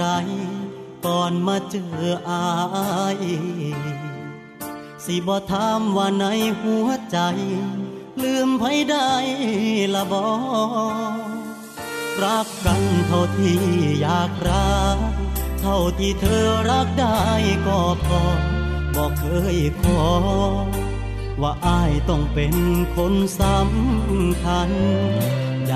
[0.00, 0.32] รกใคร
[1.06, 2.44] ก่อนมาเจออา
[3.18, 3.20] ย
[5.04, 6.24] สิบ่ถามว่าใน
[6.60, 7.18] หัวใจ
[8.22, 9.12] ลืมไผได้
[9.94, 10.28] ละบอ
[12.22, 13.60] รักกันเท่าที่
[14.00, 14.98] อยากรัก
[15.60, 17.22] เท่าที่เธอรักได้
[17.66, 18.22] ก็พอ
[18.94, 20.04] บอกเคยขอ
[21.42, 22.54] ว่าอายต้องเป็น
[22.96, 24.70] คนสำคัญ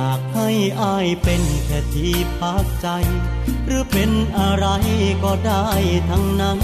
[0.08, 0.48] ากให้
[0.82, 2.88] อายเป็นแค่ที่พักใจ
[3.64, 4.66] หรือเป็นอะไร
[5.24, 5.66] ก็ได้
[6.10, 6.58] ทั้งนั้น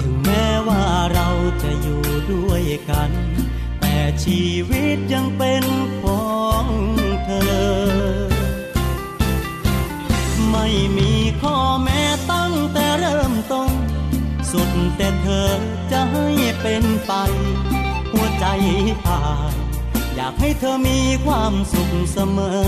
[0.00, 1.28] ถึงแม้ว่าเรา
[1.62, 3.10] จะอยู่ด้วยกัน
[3.80, 5.64] แต่ชีวิตยังเป็น
[6.02, 6.66] ของ
[7.24, 8.34] เธอ
[10.50, 13.70] ไม่มีข้อแม้ตั้งแต่เริ่มต้น
[14.50, 15.50] สุดแต่เธอ
[15.92, 16.28] จะให้
[16.60, 17.12] เป็นไป
[18.12, 18.46] หัวใจ
[19.08, 19.20] อา
[19.52, 22.62] ยอยากให้เธอมีความสุขเสมอ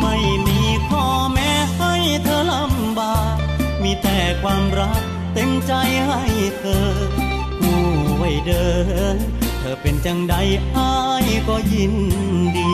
[0.00, 3.36] ไม่มีข้อแม้ให้เธอลำบาก
[3.82, 5.00] มีแต่ความรัก
[5.34, 5.72] เต็มใจ
[6.06, 6.22] ให้
[6.58, 6.88] เธอ
[7.58, 7.80] ผู้
[8.16, 8.68] ไว้เดิ
[9.14, 9.16] น
[9.58, 10.34] เธอเป็นจังใด
[10.76, 11.94] อายก็ยิน
[12.56, 12.72] ดี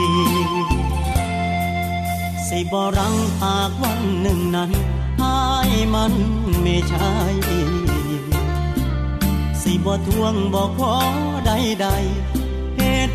[2.49, 4.71] สิบรังหากวันหนึ่งนั้น
[5.23, 6.13] อายมัน
[6.63, 7.13] ไม่ใช่
[9.63, 10.95] สิบ่ทวงบอกขอ
[11.47, 12.44] ใดๆ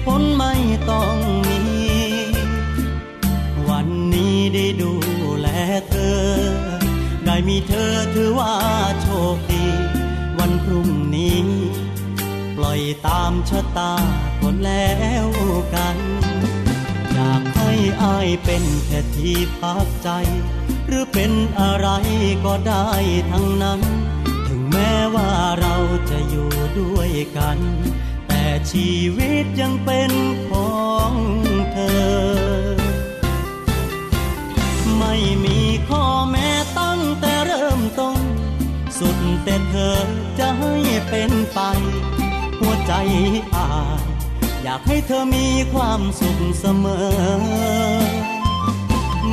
[0.05, 0.53] ผลไม่
[0.89, 1.15] ต้อง
[1.47, 1.61] มี
[3.69, 4.91] วันนี้ได้ดู
[5.39, 5.47] แล
[5.89, 6.19] เธอ
[7.25, 8.55] ได้มีเธอถือว่า
[9.01, 9.65] โชคดี
[10.39, 11.39] วันพรุ่งนี้
[12.55, 13.93] ปล่อยตามชะตา
[14.41, 14.93] คนแล้
[15.25, 15.27] ว
[15.75, 15.97] กัน
[17.13, 17.71] อยากให้
[18.03, 20.09] อายเป็นแค่ที่พักใจ
[20.87, 21.89] หรือเป็นอะไร
[22.45, 22.89] ก็ได้
[23.31, 23.81] ทั้งนั้น
[24.47, 25.29] ถึงแม้ว่า
[25.59, 25.75] เรา
[26.09, 26.49] จะอยู่
[26.79, 27.57] ด้วยกัน
[28.71, 30.11] ชีวิตยังเป็น
[30.47, 30.79] ขอ
[31.11, 31.13] ง
[31.71, 32.79] เธอ
[34.97, 35.15] ไม่
[35.45, 36.49] มีข้อแม้
[36.79, 38.19] ตั้งแต่เริ่มต้น
[38.99, 39.97] สุดแต่เธอ
[40.39, 40.73] จะให้
[41.09, 41.59] เป็นไป
[42.59, 42.93] หัวใจ
[43.55, 44.01] อาย
[44.63, 47.09] อยากให้เธอมีความสุขเสมอ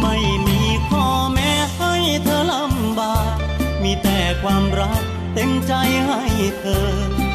[0.00, 0.16] ไม่
[0.46, 1.94] มีข้อแม้ให้
[2.24, 3.36] เธอลำบาก
[3.82, 5.02] มีแต่ความรัก
[5.34, 5.72] เต็มใจ
[6.06, 6.22] ให้
[6.60, 7.25] เธอ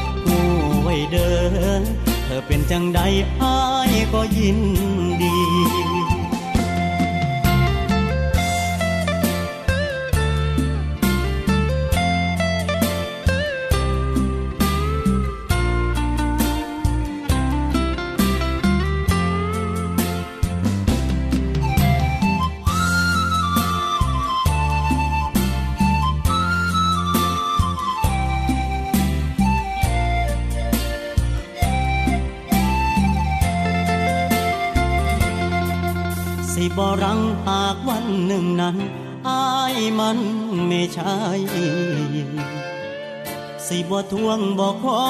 [0.92, 1.32] ไว้เดิ
[1.80, 1.82] น
[2.26, 3.00] เธอเป็นจังใด
[3.42, 3.58] อา
[3.90, 4.60] ยก็ยิน
[5.22, 5.36] ดี
[38.28, 38.78] หนึ่งนั้น
[39.28, 40.20] อายมัน
[40.68, 41.18] ไม่ใช่
[43.68, 45.02] สิบ่ทวงบอกขอ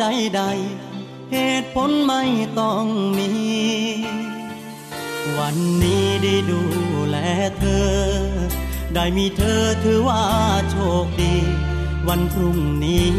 [0.00, 2.22] ใดๆเหตุผลไม่
[2.58, 2.84] ต้อง
[3.18, 3.30] มี
[5.38, 6.62] วันนี้ได้ดู
[7.08, 7.16] แล
[7.58, 7.90] เธอ
[8.94, 10.24] ได้มีเธอถือว่า
[10.70, 11.34] โชคดี
[12.08, 13.10] วันพรุ่งนี้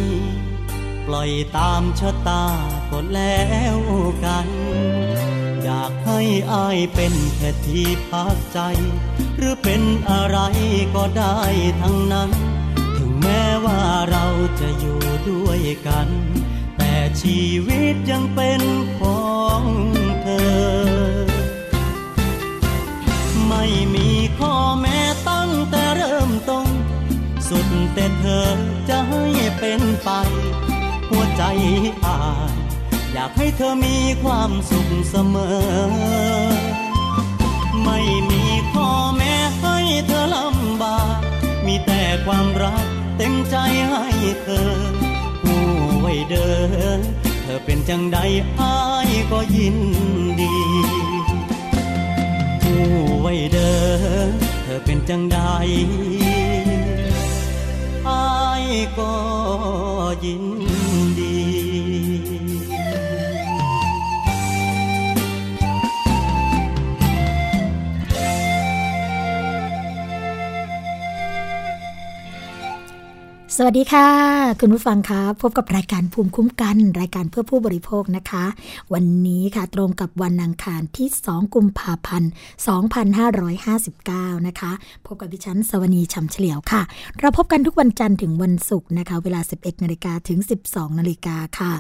[1.08, 2.44] ปล่อยตามชะตา
[2.90, 3.46] ก็แล้
[3.76, 3.78] ว
[4.26, 6.20] กันากให้
[6.54, 8.60] อายเป็นแค่ที่พักใจ
[9.38, 10.40] หรือเป็นอะไร
[10.96, 11.38] ก็ได้
[11.82, 12.30] ทั้งนั้น
[12.98, 13.82] ถึงแม้ว่า
[14.12, 14.26] เรา
[14.60, 16.08] จะอยู่ด้วยกัน
[16.78, 18.62] แต่ชีวิตยังเป็น
[19.00, 19.32] ขอ
[19.62, 19.64] ง
[20.22, 20.62] เธอ
[23.48, 23.66] ไม่
[23.96, 24.10] มี
[24.40, 26.68] ข้อแม้ตั้งแต่เริ่มต้น
[27.48, 28.58] สุดแต่เธอ
[28.90, 29.24] จะให้
[29.60, 30.10] เป็นไป
[31.10, 31.44] หัวใจ
[32.06, 32.20] อา
[32.54, 32.71] ย
[33.14, 35.60] อยากให้เธอมีความสุขเสมอ
[37.84, 38.00] ไม่
[38.30, 39.78] มีข้อแม้ให้
[40.08, 41.20] เธอลำบาก
[41.66, 42.86] มีแต่ความรัก
[43.18, 43.56] เต็มใจ
[43.90, 44.06] ให้
[44.42, 44.72] เธอ
[45.44, 45.64] ผู้
[46.00, 46.52] ไว้เดิ
[46.98, 47.00] น
[47.44, 48.18] เธอเป็นจังใด
[48.60, 48.78] อา
[49.08, 49.78] ยก็ยิน
[50.42, 50.56] ดี
[52.62, 52.84] ผู้
[53.22, 53.74] ไว้เดิ
[54.30, 54.32] น
[54.64, 55.40] เธอเป็นจังใด
[58.08, 58.26] อา
[58.64, 58.66] ย
[58.98, 59.14] ก็
[60.26, 60.91] ยินดี
[73.66, 74.08] วัสดีค่ะ
[74.62, 78.46] คุณผู้ฟังคะพบกับรายการภูมิคุ้มกัน รายการเพื่อผู้บริโภคนะคะ
[78.94, 82.32] วันนี้ค่ะตรงกับวันอังคารที่ 2 กุมภาพันธ์
[83.58, 84.72] 2559 นะคะ
[85.06, 86.82] พบกับดิฉันสวนีชำเฉลียวค่ะ
[87.20, 91.72] เราพบกันทุกวันจันทร์ถึงวันศุกร์นะคะ เวลา 11นาฬิกาถึง 12นาฬิกาค่ะ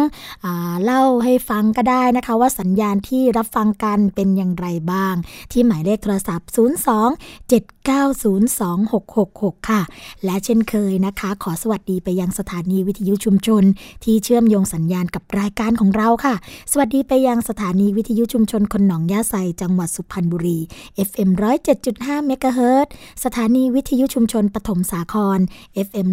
[0.84, 5.16] เล่าให้ฟังก็ได้นะคะ ว่าสัญญาณที่รับฟังกันเป็นอย่างไรบ้าง
[5.52, 6.60] ที่หมายเลขโทรศัพท์ 02
[7.52, 9.82] 7902666 ค่ะ
[10.26, 13.64] และเช่นเคยนะคะ ขอสวัสดีไปยังสถานีวิทยุชุมชน
[14.04, 16.36] ที่เชื่อมโยงสัญญาณกับรายการของเราค่ะ
[16.72, 20.60] สวัสดีไปยังสถานีวิทยุชุมชนคนหนองยาไซจังหวัดสุพรรณบุรี
[21.08, 21.30] FM
[21.80, 22.88] 107.5เมกะเฮิรต
[23.24, 25.40] สถานีวิทยุชุมชนปฐมสาคร
[25.88, 26.08] FM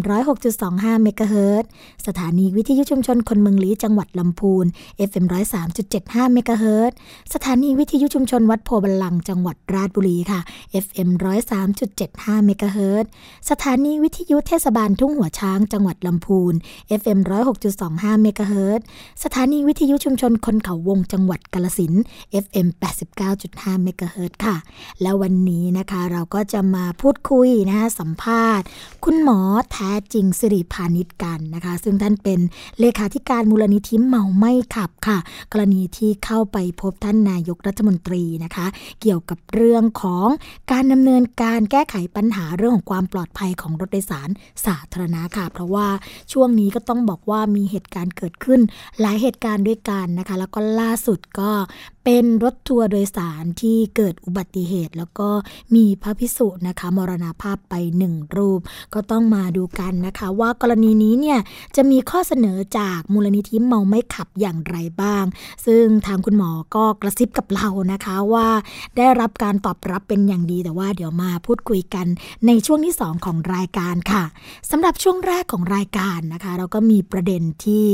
[0.49, 1.63] 106.25เมกะเฮิรต
[2.07, 4.65] สถานีวิทยุชุมชนคนเมืองลีจังหวัดลำพูน
[5.09, 5.25] FM
[5.75, 6.91] 103.75เมกะเฮิรต
[7.33, 10.39] สถานีวิทยุชุมชนวัดโพบาลังจังหวัดราชบุรีค่ะ
[10.85, 11.09] FM
[11.77, 13.05] 103.75เมกะเฮิรต
[13.49, 16.53] สถานีวิทยุเทศบาลทุ่งหัวช้างจังหวัดลำพูน
[17.01, 17.19] FM
[17.71, 18.79] 106.25เมกะเฮิรต
[19.23, 21.93] สถานีวิทยุชุมชนคนเขาวงจังหวัดกาลสิน
[22.43, 22.67] FM
[23.25, 24.55] 89.5เมกะเฮิรตค่ะ
[25.01, 28.65] แล้ววันนี้นะคะเราก็จะมาพูดคุยนะคะสัมภาษณ์
[29.03, 29.39] คุณหมอ
[29.71, 32.39] แท้จริงสิริพานิชกันนะคะ ซึ่งท่านเป็น
[32.79, 35.17] เลขาธิการมูลนิธิเมาไม่ขับค่ะ
[35.51, 38.65] กรณีที่เข้าไปพบท่านนายกรัฐมนตรีนะคะ
[39.01, 40.27] เกี่ยวกับเรื่องของ
[40.71, 44.29] การดำเนินการแก้ไขปัญหาเรื่องของความปลอดภัยของรถโดยสาร
[44.65, 45.87] สาธารณะค่ะ เพราะว่า
[46.31, 48.61] ช่วงนี้ก็ต้องบอกว่ามีเหตุการณ์เกิดขึ้น
[49.01, 51.51] หลายเหตุการณ์ด้วยกันนะคะ แล้วก็ล่าสุดก็
[52.05, 55.29] เป็นรถทัวร์โดยสารที่เกิดอุบัติเหตุ แล้วก็
[55.75, 58.61] มีพระพิสุนะคะ มรณาภาพไปหนึ่งรูป
[58.93, 61.39] ก็ต้องมาดูกันนะคะ ว่ากรณีนี้เนี่ย
[61.75, 65.25] จะมีข้อเสนอจากมูลนิธิเมาไม่ขับอย่างไรบ้าง
[65.65, 68.47] ซึ่งทางคุณหมอก็กระซิบกับเรานะคะว่า
[68.97, 72.07] ได้รับการตอบรับเป็นอย่างดีแต่ว่าเดี๋ยวมาพูดคุยกัน
[72.47, 74.23] ในช่วงที่ 2 ของรายการค่ะ
[74.71, 77.85] สำหรับช่วงแรกของรายการนะคะ เราก็มีประเด็นที่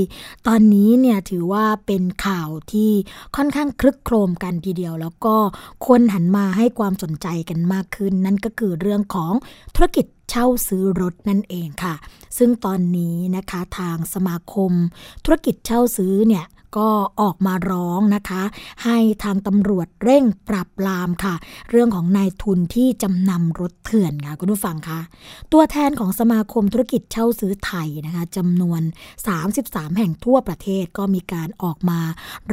[0.48, 2.92] ตอนนี้เนี่ยถือว่าเป็นข่าวที่
[3.38, 5.36] ค่อนข้างคลึกโครมกันทีเดียว แล้วก็
[5.88, 9.34] คนหันมาให้ความสนใจกันมากขึ้น นั่นก็คือเรื่องของ
[9.76, 11.96] ธุรกิจเช่าซื้อรถนั่นเองค่ะ
[12.38, 14.72] ซึ่งตอนนี้นะคะทางสมาคม
[15.24, 16.46] ธุรกิจเช่าซื้อเนี่ย
[16.78, 16.90] ก็
[17.22, 18.44] ออกมาร้องนะคะ
[18.84, 21.36] ให้ทางตำรวจเร่งปรับปรามค่ะ
[21.72, 25.00] เรื่องของนายทุนที่จำนำรถเถื่อนค่ะคุณผู้ฟังคะ
[25.54, 28.82] ตัวแทนของสมาคมธุรกิจเช่าซื้อไทยนะคะจำนวน
[29.40, 32.00] 33 แห่งทั่วประเทศก็มีการออกมา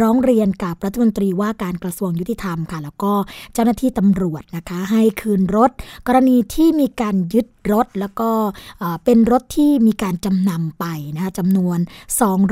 [0.00, 3.12] ร้องเรียนกับรัฐมนตรีว่าการกระทรวงยุติธรรมค่ะ แล้วก็
[3.54, 5.70] เจ้าหน้าที่ตำรวจนะคะ ให้คืนรถ
[6.06, 8.30] กรณีที่มีการยึดรถ แล้วก็
[9.04, 11.78] เป็นรถที่มีการจำนำไปนะคะจำนวน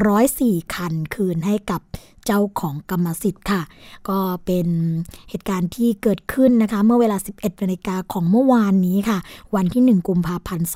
[0.01, 1.81] 204 คันคืนให้กับ
[2.27, 3.63] เจ้าของกรรมสิทธิ์ค่ะ
[4.09, 4.69] ก็เป็น
[5.31, 9.19] เหตุการณ์ที่เกิดขึ้นนะคะ เมื่อเวลา 11นาฬิกาของเมื่อวานนี้ค่ะ
[9.57, 10.69] วันที่ 1 กุมภาพันธ์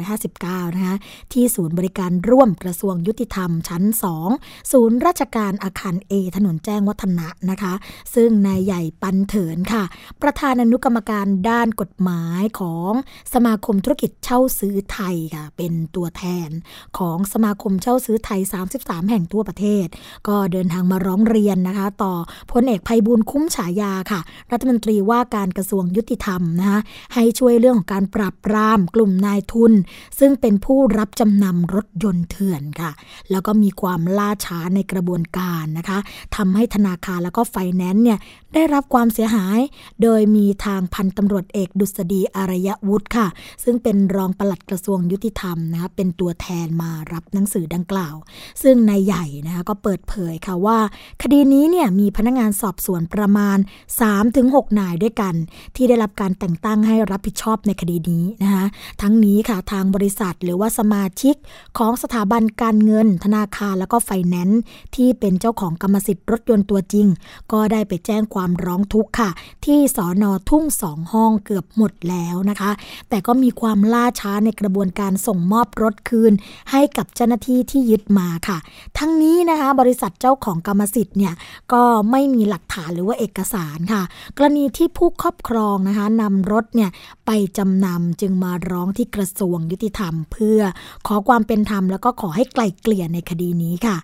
[0.00, 0.96] 2559 นะคะ
[1.32, 3.82] ที่ศูนย์บริการร่วมกระทรวงยุติธรรมชั้น
[4.26, 7.74] 2 ศูนย์ราชการอาคาร A ถนนแจ้งวัฒนะนะคะ
[8.14, 9.84] ซึ่งนายใหญ่ปันเถินค่ะ
[10.22, 12.92] ประธานอนุกรรมการด้านกฎหมายของ
[13.34, 16.50] สมาคมธุรกิจเช่าซื้อไทยค่ะ เป็นตัวแทน
[16.98, 18.40] ของสมาคมเช่าซื้อไทย
[18.76, 19.86] 33 แห่งทั่วประเทศ
[20.28, 22.12] ก็เดินทางมาร้องเรียนนะคะ ต่อ
[22.52, 24.20] พลเอกภัยบูลคุ้มฉายาค่ะ
[24.52, 26.80] รัฐมนตรีว่าการกระทรวงยุติธรรมนะคะ
[27.14, 29.72] ให้ช่วยเรื่องของการปราบปรามกลุ่มนายทุน
[30.18, 32.90] ซึ่งเป็นผู้รับจำนำรถยนต์เถื่อนค่ะ
[33.30, 35.98] แล้วก็มีความล่าช้าในกระบวนการนะคะ
[36.36, 38.18] ทำให้ธนาคารแล้วก็ไฟแนนซ์เนี่ย
[38.54, 39.58] ได้รับความเสียหาย
[40.02, 43.26] โดยมีทางพันตำรวจเอกดุษฎีอารยวุฒิค่ะ
[43.64, 48.14] ซึ่งเป็นรองปลัดกระทรวงยุติธรรมนะคะเป็นตัวแทนมารับหนังสือดังกล่าว
[48.62, 50.84] ซึ่งนายใหญ่นะคะก็เปิดเผยค่ะว่าว่า
[51.22, 53.58] คดีนี้เนี่ยมีพนักงานสอบสวนประมาณ
[54.18, 55.34] 3-6 นายด้วยกัน
[55.76, 58.66] ที่ได้รับการแต่งตั้งให้รับผิดชอบในคดีนี้นะคะ
[59.02, 61.34] ทั้งนี้ค่ะทางบริษัทหรือว่าสมาชิก
[61.78, 64.60] ของสถาบันการเงิน ธนาคารแล้วก็ไฟแนนซ์
[64.96, 67.06] ที่เป็นเจ้าของกรรมสิทธิ์รถยนต์ตัวจริง
[67.52, 69.30] ก็ได้ไปแจ้งความร้องทุกข์ค่ะ
[69.64, 72.70] ที่สอนอทุ่งสองห้องเกือบหมดแล้วนะคะ
[73.08, 76.32] แต่ก็มีความล่าช้าในกระบวนการส่งมอบรถคืน
[76.70, 78.58] ให้กับเจ้าหน้าที่ที่ยึดมาค่ะ
[78.98, 81.34] ทั้งนี้นะคะ บริษัทเจ้าของกรรมสิทธิ์เนี่ย
[81.72, 84.02] ก็ไม่มีหลักฐานหรือว่าเอกสารค่ะ
[84.36, 86.90] กรณีที่ผู้ครอบครองนะคะนำรถเนี่ย
[87.26, 90.60] ไปจำนำจึงมาร้องที่กระทรวงยุติธรรม เพื่อ
[91.06, 93.96] ขอความเป็นธรรมแล้วก็ขอให้ไกล่เกลี่ยในคดีนี้ค่ะ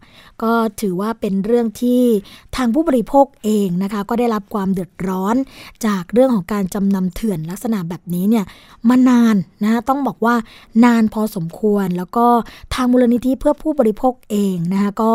[0.43, 2.03] ก็ถือว่าเป็นเรื่องที่
[2.57, 5.37] ทางผู้บริโภคเองนะคะ ก็ได้รับความเดือดร้อน
[5.87, 8.45] จากเรื่องของการจำนำเถื่อนลักษณะแบบนี้เนี่ย
[8.89, 10.35] มานานนะต้องบอกว่า
[10.85, 12.27] นานพอสมควร แล้วก็
[12.75, 15.13] ทางมูลนิธิเพื่อผู้บริโภคเองนะคะก็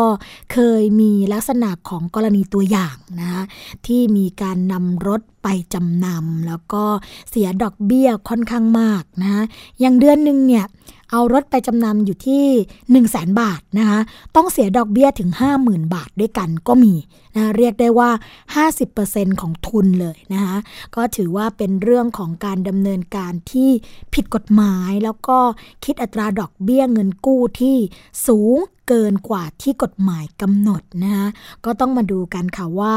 [0.52, 3.42] เคยมีลักษณะของกรณีตัวอย่างนะคะ
[3.86, 6.84] ที่มีการนำรถ ไปจำนำแล้วก็
[7.30, 9.42] เสียดอกเบี้ยค่อนข้างมากนะคะ
[9.80, 10.64] อย่างเดือนหนึ่งเนี่ย
[11.10, 13.98] เอารถไปจำนำอยู่ที่ 1 0 0 0 0แสนบาทนะคะ
[14.36, 15.30] ต้องเสียดอกเบี้ยถึง
[15.62, 16.94] 50,000 บาทด้วยกันก็มี
[17.36, 18.10] นะเรียกได้ว่า
[18.74, 20.56] 50%ของทุนเลยนะคะ
[20.96, 23.70] ก็ถือว่าเป็นเรื่องของการดำเนินการที่
[24.14, 25.38] ผิดกฎหมาย แล้วก็
[25.84, 27.76] คิดอัตราดอกเบี้ยเงินกู้ที่
[28.26, 31.28] สูง เกินกว่าที่กฎหมายกำหนดนะคะ
[31.64, 32.94] ก็ต้องมาดูกันค่ะว่า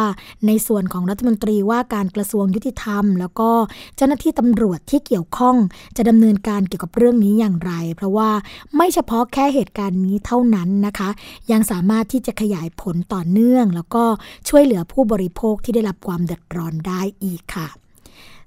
[0.48, 3.50] ในส่วนของรัฐมนตรีว่าการกระทรวงยุติธรรม แล้วก็
[3.96, 5.56] เจ้าหน้าที่ตำรวจที่เกี่ยวข้อง
[5.98, 8.30] จะดำเนินการเกี่ยวกับเรื่องนี้อย่างไร เพราะว่า
[8.76, 11.10] ไม่เฉพาะแค่เหตุการณ์นี้เท่านั้นนะคะ
[11.52, 14.04] ยังสามารถที่จะขยายผลต่อเนื่อง แล้วก็
[14.50, 17.70] ช่วยเหลือผู้บริโภคที่ได้รับความเดือดร้อนได้อีกค่ะ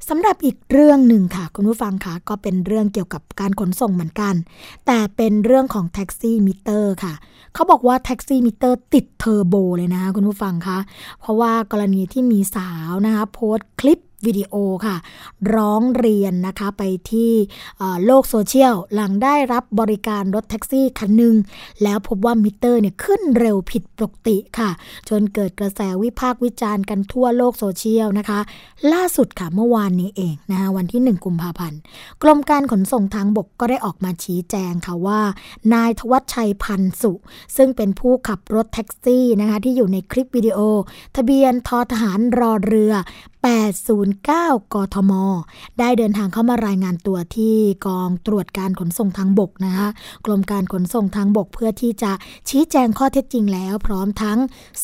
[0.09, 4.35] สำหรับอีกเรื่องหนึ่งค่ะ คุณผู้ฟังคะก็เป็นเรื่องเกี่ยวกับการขนส่งเหมือนกัน
[4.87, 7.15] แต่เป็นเรื่องของแท็กซี่มิเตอร์ค่ะ
[7.55, 10.79] เขาบอกว่าแท็กซี่มิเตอร์ติดเทอร์โบเลยนะคะคุณผู้ฟังคะ
[11.21, 14.55] เพราะว่ากรณีที่มีสาวนะคะโพสต์คลิป วิดีโอ
[14.87, 14.97] ค่ะ
[15.55, 17.33] ร้องเรียนนะคะไปที่
[18.07, 21.35] โลกโซเชียล หลังได้รับบริการรถแท็กซี่คันหนึ่ง
[21.83, 24.71] แล้วพบว่ามิเตอร์เนี่ยขึ้นเร็วผิดปกติค่ะ
[25.09, 28.41] จนเกิดกระแสวิพากษ์วิจารณ์กันทั่วโลกโซเชียลนะคะ
[28.93, 31.79] ล่าสุดค่ะเมื่อวานนี้เองนะคะวันที่ 1 กุมภาพันธ์
[32.23, 35.21] กรมการขนส่งทางบกก็ได้ออกมาชี้แจงค่ะว่า
[35.75, 37.13] นายทวัชชัยพันสุ
[37.57, 40.59] ซึ่งเป็นผู้ขับรถแท็กซี่นะคะที่อยู่ในคลิปวิดีโอ
[41.17, 42.93] ทะเบียนทอทหารรอเรือ
[43.43, 45.13] 809 กทม
[45.79, 47.57] ได้เดินทางเข้ามารายงานตัวที่
[47.87, 49.89] กองตรวจการขนส่งทางบกนะคะ
[50.27, 52.13] กรมการขนส่งทางบกเพื่อที่จะ
[52.49, 54.39] ชี้แจงข้อเท็จจริงแล้ว พร้อมทั้ง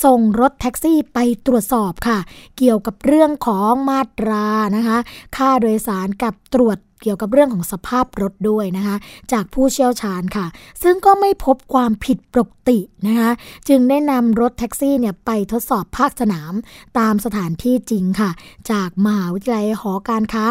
[0.05, 2.19] ส่งรถแท็กซี่ไปตรวจสอบค่ะ
[2.59, 4.47] เกี่ยวกับเรื่องของมาตรา
[4.77, 4.99] นะคะ
[5.37, 8.97] ค่าโดยสารกับตรวจ เกี่ยวกับเรื่องของสภาพรถด้วยนะคะ
[9.33, 10.47] จากผู้เชี่ยวชาญค่ะ
[10.83, 13.31] ซึ่งก็ไม่พบความผิดปกตินะคะ
[13.69, 16.53] จึงได้นำรถแท็กซี่เนี่ยไปทดสอบภาคสนาม
[16.99, 18.31] ตามสถานที่จริงค่ะ
[18.71, 20.47] จากมหาวิทยาลัยหอการค้า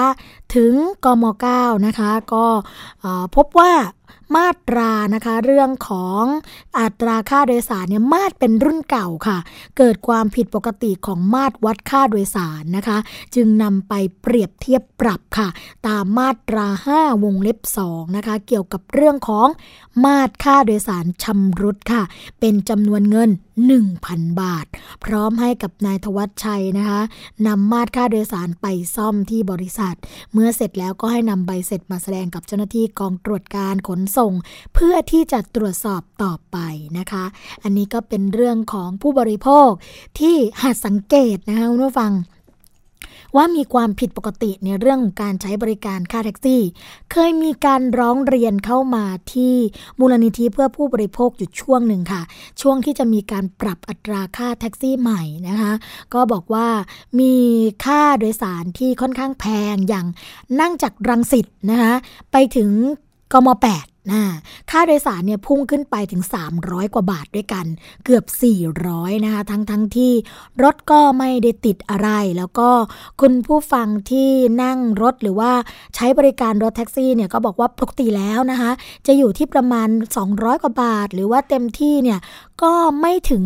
[0.55, 0.73] ถึง
[1.05, 1.25] กม
[1.55, 2.45] .9 นะคะ ก็
[3.35, 3.71] พบว่า
[4.35, 6.23] มาตรานะคะ เรื่องของ
[6.79, 9.37] อัตราค่าโดยสารเนี่ยมาตรเป็นรุ่นเก่าค่ะ
[9.77, 12.97] เกิดความผิดปกติของมาตรวัดค่าโดยสารนะคะ
[13.35, 15.47] จึงนำไปเปรียบเทียบปรับค่ะ
[15.87, 19.47] ตามมาตรา 5 วงเล็บ2นะคะ เกี่ยวกับเรื่องของ
[20.05, 22.03] มาตรค่าโดยสารชำรุดค่ะ
[22.39, 23.31] เป็นจำนวนเงิน
[23.65, 24.65] 1,000 บาท
[25.03, 27.01] พร้อมให้กับนายทวัชชัยนะคะ
[27.47, 29.95] นำมาตรค่าโดยสารไปซ่อมที่บริษัท
[30.33, 34.33] เมื่อเสร็จแล้วก็ให้นำใบเสร็จมาแสดงกับเจ้าหน้าที่กองตรวจการขนส่ง
[34.73, 36.57] เพื่อที่จะตรวจสอบต่อไป
[36.97, 37.25] นะคะ
[37.63, 39.69] อันนี้ก็เป็นเรื่องของผู้บริโภค
[40.19, 42.13] ที่หัดสังเกตนะคะคุณผู้ฟัง
[43.35, 46.61] ว่ามีความผิดปกติในเรื่องของการใช้บริการค่าแท็กซี่
[47.11, 49.55] เคยมีการร้องเรียนเข้ามาที่
[49.99, 52.21] มูลนิธิเพื่อผู้บริโภคอยู่ช่วงหนึ่งค่ะ
[52.61, 55.71] ช่วงที่จะมีการปรับอัตราค่าแท็กซี่ใหม่นะคะ
[56.13, 56.67] ก็บอกว่า
[57.19, 57.33] มี
[57.85, 60.05] ค่าโดยสารที่ค่อนข้างแพงอย่าง
[60.59, 61.93] นั่งจากรังสิตนะคะ
[62.31, 62.71] ไปถึง
[63.33, 64.23] กม 8 นะ
[64.71, 66.23] ค่าโดยสารเนี่ยพุ่งขึ้นไปถึง
[66.57, 67.65] 300 กว่าบาทด้วยกัน
[68.05, 68.23] เกือบ
[68.73, 70.11] 400 นะคะ ทั้งทั้งที่
[70.63, 72.69] รถก็ไม่ได้ติดอะไร แล้วก็
[73.21, 74.29] คุณผู้ฟังที่
[74.63, 75.51] นั่งรถหรือว่า
[75.95, 78.71] ใช้บริการรถแท็กซี่เนี่ยก็บอกว่าปกติแล้วนะคะ
[79.07, 79.89] จะอยู่ที่ประมาณ
[80.25, 82.19] 200 กว่าบาท หรือว่าเต็มที่เนี่ย
[82.63, 83.41] ก็ไม่ถึง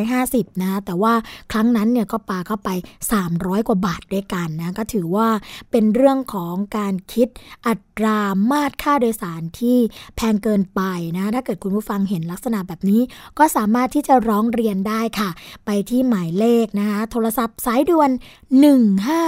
[0.00, 1.14] 250 นะ แต่ว่า
[1.52, 2.70] ครั้งนั้นเนี่ยก็ปาเข้าไป
[3.18, 5.28] 300 กว่าบาทด้วยกันนะ ก็ถือว่า
[5.70, 7.28] เป็นเรื่องของการคิด
[7.66, 8.18] อัตรา
[8.50, 9.78] มาตรค่าโดยสารที่
[10.16, 10.80] แพงเกินไป
[11.16, 13.00] นะ ถ้าเกิดคุณผู้ฟังเห็นลักษณะแบบนี้
[13.38, 15.30] ก็สามารถที่จะร้องเรียนได้ค่ะ
[15.66, 18.10] ไปที่หมายเลขนะคะ โทรศัพท์สายด่วน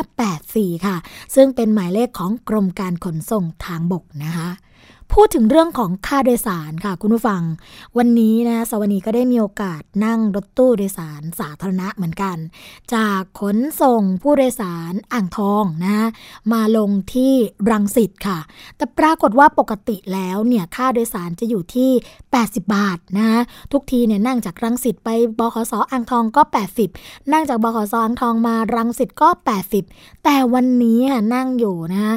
[0.04, 0.96] 1584 ค่ะ
[1.34, 4.50] ซึ่งเป็นหมายเลขของกรมการขนส่งทางบกนะคะ
[5.12, 7.42] พูดถึงเรื่องของค่าโดยสารค่ะคุณผู้ฟัง
[7.98, 12.36] วันนี้นะสวนีก็ได้มีโอกาสนั่งรถตู้โดยสารสาธารณะเหมือนกัน
[12.94, 16.08] จากขนส่งผู้โดยสารอ่างทองนะ
[16.52, 17.32] มาลงที่
[17.70, 18.38] รังสิตค่ะ
[18.76, 21.90] แต่ปรากฏว่าปกติแล้วเนี่ยค่าโดยสารจะอยู่ที่
[22.34, 23.28] 80 บาทนะ
[23.72, 25.08] ทุกทีเนี่ยนั่งจากรังสิตไป
[25.38, 26.42] บขสอ่างทองก็
[26.86, 29.28] 80 นั่งจากบขสอ่างทองมารังสิตก็
[29.76, 30.98] 80 แต่วันนี้
[31.34, 32.14] นั่งอยู่นะ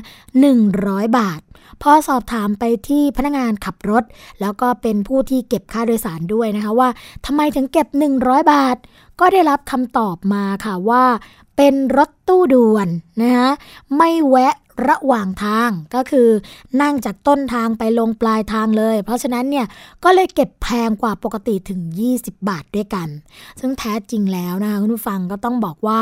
[0.54, 1.42] 100 บาท
[1.82, 4.04] พอสอบถามไปที่พนักงานขับรถ
[4.42, 6.90] แล้วก็เป็นผู้ที่เก็บค่าโดยสารด้วยนะคะว่า
[7.26, 7.88] ทำไมถึงเก็บ
[8.20, 8.78] 100 บาท
[9.20, 11.04] ก็ได้รับคำตอบมาค่ะว่า
[11.58, 12.88] เป็นรถตู้ด่วน
[13.22, 13.50] นะคะ
[13.98, 14.56] ไม่แวะ
[14.90, 16.30] ระหว่างทางก็คือ
[16.82, 19.66] นั่งจากต้นทางไปลงปลายทางเลย เพราะฉะนั้นเนี่ย
[20.04, 21.82] ก็เลยเก็บแพงกว่าปกติถึง
[22.14, 23.08] 20 บาทด้วยกัน
[23.60, 26.02] ซึ่งแท้จริงแล้วนะคะคุณผู้ฟังก็ต้องบอกว่า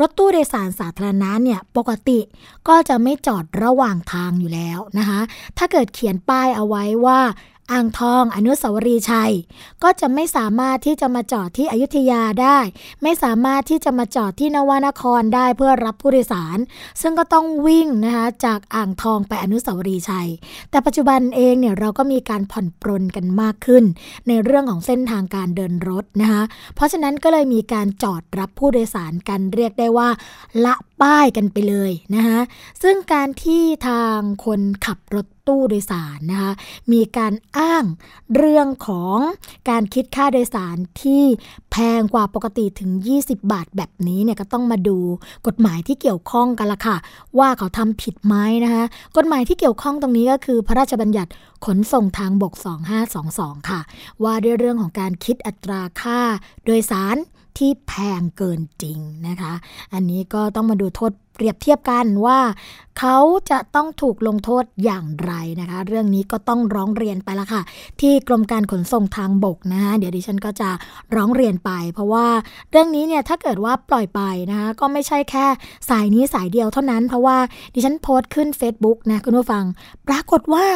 [0.00, 2.18] รถตู้โดยสารสาธารณะเนี่ยปกติ
[2.68, 5.20] ก็จะไม่จอดระหว่างทางอยู่แล้วนะคะ
[5.58, 7.20] ถ้าเกิดเขียนป้ายเอาไว้ว่า
[7.72, 9.32] อ่างทองอนุสาวรีย์ชัย
[9.82, 12.58] ก็จะไม่สามารถที่จะมาจอดที่อยุธยาได้
[13.02, 16.58] ไม่สามารถที่จะมาจอดที่นวนครได้เพื่อรับผู้โดยสาร
[17.00, 20.28] ซึ่งก็ต้องวิ่งนะคะจากอ่างทองไปอนุสาวรีย์ชัย
[20.70, 23.84] แต่ปัจจุบันเองเนี่ยเราก็มีการผ่อนปรนกันมากขึ้น
[24.28, 26.42] ในเรื่องของเส้นทางการเดินรถนะคะ
[26.74, 30.08] เพราะฉะนั้นก็เลยมีการจอดรับผู้โดยสารกันเรียกได้ว่า
[30.64, 32.40] ละป้ายกันไปเลยนะคะ
[32.82, 36.52] ซึ่งการที่ทางคนขับรถ ตู้โดยสารนะคะ
[36.92, 37.84] มีการอ้าง
[38.36, 39.18] เรื่องของ
[39.70, 41.22] การคิดค่าโดยสารที่
[41.70, 44.98] แพงกว่าปกติถึง 20 บาทแบบนี้เนี่ยก็ต้องมาดู
[45.46, 46.96] กฎหมายที่เกี่ยวข้องกันละค่ะ
[47.38, 48.34] ว่าเขาทำผิดไหม
[48.64, 48.84] นะคะ
[49.16, 51.30] กฎหมายที่เกี่ยวข้องตรงนี้ก็คือ พระราชบัญญัติ
[51.64, 52.52] ขนส่งทางบก
[53.10, 53.80] 2522 ค่ะ
[54.22, 56.20] ว่าด้วยเรื่องของการคิดอัตราค่า
[56.64, 57.16] โดยสาร
[57.58, 58.98] ที่แพงเกินจริง
[59.28, 59.52] นะคะ
[59.94, 62.38] อันนี้ก็ต้องมาดูโทษ เปรียบเทียบกันว่า
[62.98, 63.18] เขา
[63.50, 67.62] จะต้องถูกลงโทษอย่างไรนะคะ เรื่องนี้ก็ต้องร้องเรียนไปละค่ะ
[68.00, 70.70] ที่กรมการขนส่งทางบกนะคะเดี๋ยวดิฉันก็จะ
[71.16, 72.26] ร้องเรียนไป เพราะว่า
[72.70, 75.46] เรื่องนี้เนี่ยถ้าเกิดว่าปล่อยไปนะคะก็ไม่ใช่แค่
[75.88, 77.36] สายนี้สายเดียวเท่านั้น เพราะว่า
[77.74, 79.64] ดิฉันโพสต์ขึ้น Facebook นะคุณผู้ฟัง
[80.08, 80.66] ปรากฏว่า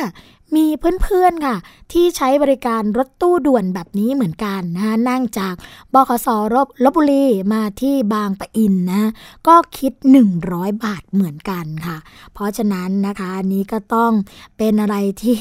[0.56, 0.66] มี
[1.02, 1.56] เพื่อนๆค่ะ
[1.92, 5.54] ที่ใช้บริการรถตู้ด่วนแบบนี้เหมือนกันนะนั่งจาก
[5.94, 9.10] บขสรบลบบุรีมาที่บางปะอินนะ
[9.46, 9.92] ก็คิด
[10.38, 11.96] 100 บาทเหมือนกันค่ะ
[12.34, 14.12] เพราะฉะนั้นนะคะอันี้ก็ต้อง
[14.58, 15.38] เป็นอะไรที่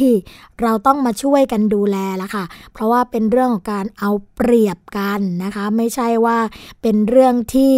[0.62, 6.38] เราต้องมาช่วยกันดูแลละค่ะ เพราะว่าเป็นเรื่องของการเอาเปรียบกันนะคะ ไม่ใช่ว่า
[6.82, 7.74] เป็นเรื่องที่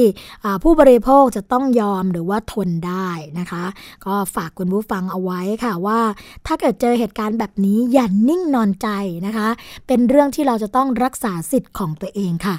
[0.63, 3.63] ผู้บริโภคจะต้องยอมหรือว่าทนได้นะคะ
[4.05, 5.99] ก็ฝากคุณผู้ฟังเอาไว้ค่ะว่า
[6.45, 8.87] ถ้าเกิดเจอเหตุการณ์แบบนี้อย่านิ่งนอนใจ
[9.25, 9.49] นะคะ
[9.87, 12.55] เป็นเรื่องที่เราจะต้องรักษาสิทธิ์ของตัวเองค่ะ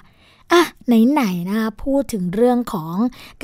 [0.53, 2.96] อะไหนๆนะคะพูดถึงเรื่องของ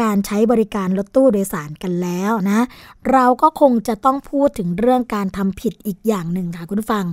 [0.02, 2.60] การใช้บริการรถตู้โดยสารกันแล้วนะ
[3.10, 7.04] เราก็คงจะต้องพูดถึงเรื่องการทำผิดอีกอย่างหนึ่งค่ะคุณฟัง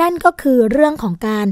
[0.00, 1.46] นั่นก็คือเรื่องของการ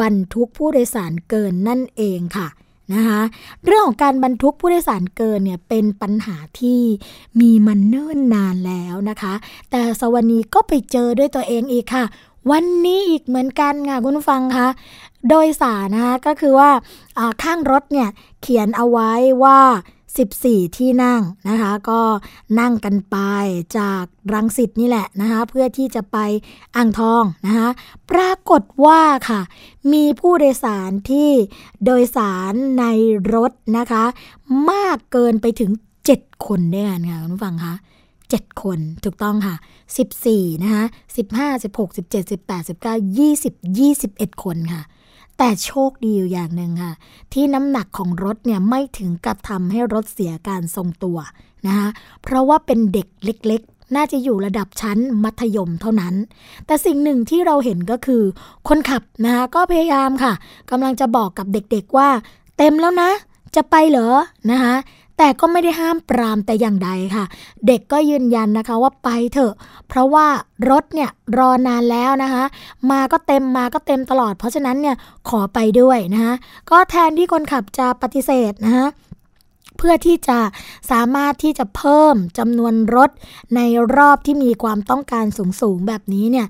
[0.00, 2.48] บรรทุกผู้โดยสารเกินนั่นเองค่ะ
[2.94, 3.20] นะคะ
[3.64, 6.80] เรื่องของการบรรทุกผู้โดยสารเกินเนี่ยเป็นปัญหาที่
[7.40, 9.34] มีมันเนิ่นนานแล้วนะคะ
[9.70, 12.04] แต่สวนีก็ไปเจอด้วยตัวเองอีกค่ะ
[12.50, 14.68] วันนี้อีกเหมือนกันค่ะคุณฟังคะ
[15.28, 16.70] โดยสารนะคะก็คือว่า
[17.42, 18.08] ข้างรถเนี่ย
[18.42, 19.58] เขียนเอาไว้ว่า
[20.20, 22.00] 14 ที่นั่งนะคะ ก็
[22.60, 23.16] นั่งกันไป
[23.78, 26.18] จากรังสิตนี่แหละนะคะ เพื่อที่จะไป
[26.76, 27.68] อ่างทองนะคะ
[28.10, 29.40] ปรากฏว่าค่ะ
[29.92, 31.30] มีผู้โดยสารที่
[31.84, 32.84] โดยสารใน
[33.34, 34.04] รถนะคะ
[34.70, 35.70] มากเกินไปถึง
[36.08, 37.74] 7 คนด้วยกันค่ะคุณผู้ฟังคะ
[38.22, 39.54] 7 คนถูกต้องค่ะ
[40.08, 40.84] 14 นะคะ
[41.24, 43.54] 15 16 17 18 19 20
[43.98, 44.82] 21 คนค่ะ
[45.44, 46.94] แต่โชคดีอยู่อย่างหนึ่งค่ะ
[47.32, 51.18] ที่น้ำหนักของรถเนี่ยไม่ถึงกับทำให้รถเสียการทรงตัว
[51.66, 51.88] นะคะ
[52.22, 56.14] เพราะว่าเป็นเด็กเล็กๆน่าจะอยู่ระดับชั้นมัธยมเท่านั้น
[56.66, 58.22] แต่สิ่งหนึ่งที่เราเห็นก็คือ
[58.68, 60.32] คนขับนะคะก็พยายามค่ะ
[60.70, 62.08] กำลังจะบอกกับเด็กๆว่า
[62.58, 63.10] เต็มแล้วนะ
[63.56, 64.08] จะไปเหรอ
[64.50, 64.74] นะคะ
[65.24, 67.24] แต่ก็ไม่ได้ห้ามปรามแต่อย่างใดค่ะ
[67.66, 69.54] เด็กก็ยืนยันนะคะว่าไปเถอะ
[69.88, 70.26] เพราะว่า
[70.70, 72.44] รถเนี่ยรอนานแล้วนะคะ
[72.90, 74.96] มาก็เต็มมาก็เต็มตลอด เพราะฉะนั้นเนี่ย
[75.28, 76.34] ขอไปด้วยนะคะ
[76.70, 78.86] ก็แทนที่คนขับจะปฏิเสธนะคะ
[79.76, 80.38] เพื่อที่จะ
[80.90, 83.10] สามารถที่จะเพิ่มจำนวนรถ
[83.56, 83.60] ใน
[83.96, 85.24] รอบที่มีความต้องการ
[85.60, 86.46] สูงๆแบบนี้เนี่ย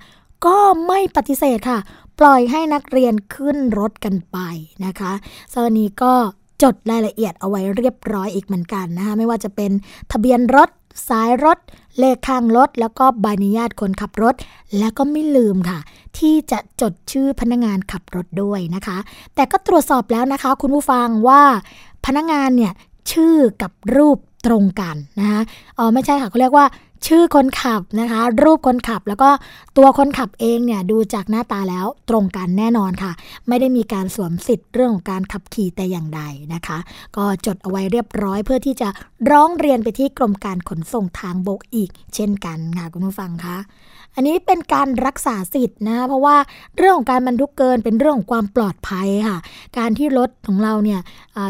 [0.46, 1.78] ก็ไม่ปฏิเสธค่ะ
[2.18, 4.38] ปล่อยให้นักเรียนขึ้นรถกันไป
[4.84, 5.12] นะคะ
[5.52, 6.14] สวนีก็
[6.62, 9.70] จดรายละเอียดเอาไว้เรียบร้อยอีกเหมือนกันนะคะไม่ว่าจะเป็น
[10.12, 10.68] ทะเบียนรถ
[11.08, 11.58] สายรถ
[11.98, 14.34] เลขข้างรถ แล้วก็ใบอนุญาตคนขับรถ
[14.78, 15.78] แล้วก็ไม่ลืมค่ะ
[16.18, 18.98] ที่จะจดชื่อพนักงานขับรถด้วยนะคะ
[19.34, 21.42] แต่ก็ตรวจสอบแล้วนะคะ คุณผู้ฟังว่า
[22.06, 22.72] พนักงานเนี่ย
[23.12, 25.40] ชื่อกับรูปตรงกันนะคะ
[25.78, 26.66] อ๋อไม่ใช่ค่ะเขาเรียกว่า
[27.06, 29.30] ชื่อคนขับนะคะ รูปคนขับแล้วก็
[29.76, 33.12] ตัวคนขับเองเนี่ยดูจากหน้าตาแล้วตรงกันแน่นอนค่ะ
[33.48, 36.22] ไม่ได้มีการสวมสิทธิ์เรื่องของการขับขี่แต่อย่างใด
[36.54, 36.78] นะคะ
[37.16, 38.88] ก็จดเอาไว้เรียบร้อยเพื่อที่จะ
[39.30, 43.56] ร้องเรียนไปที่กรมการขนส่งทางบกอีก เช่นกันค่ะคุณผู้ฟังคะ
[44.14, 46.36] อันนี้เป็นการรักษาสิทธิ์นะเพราะว่า
[46.78, 49.38] เรื่องของการบรรทุกเกินเป็นเรื่องของความปลอดภัยค่ะ
[49.78, 51.00] การที่รถของเราเนี่ย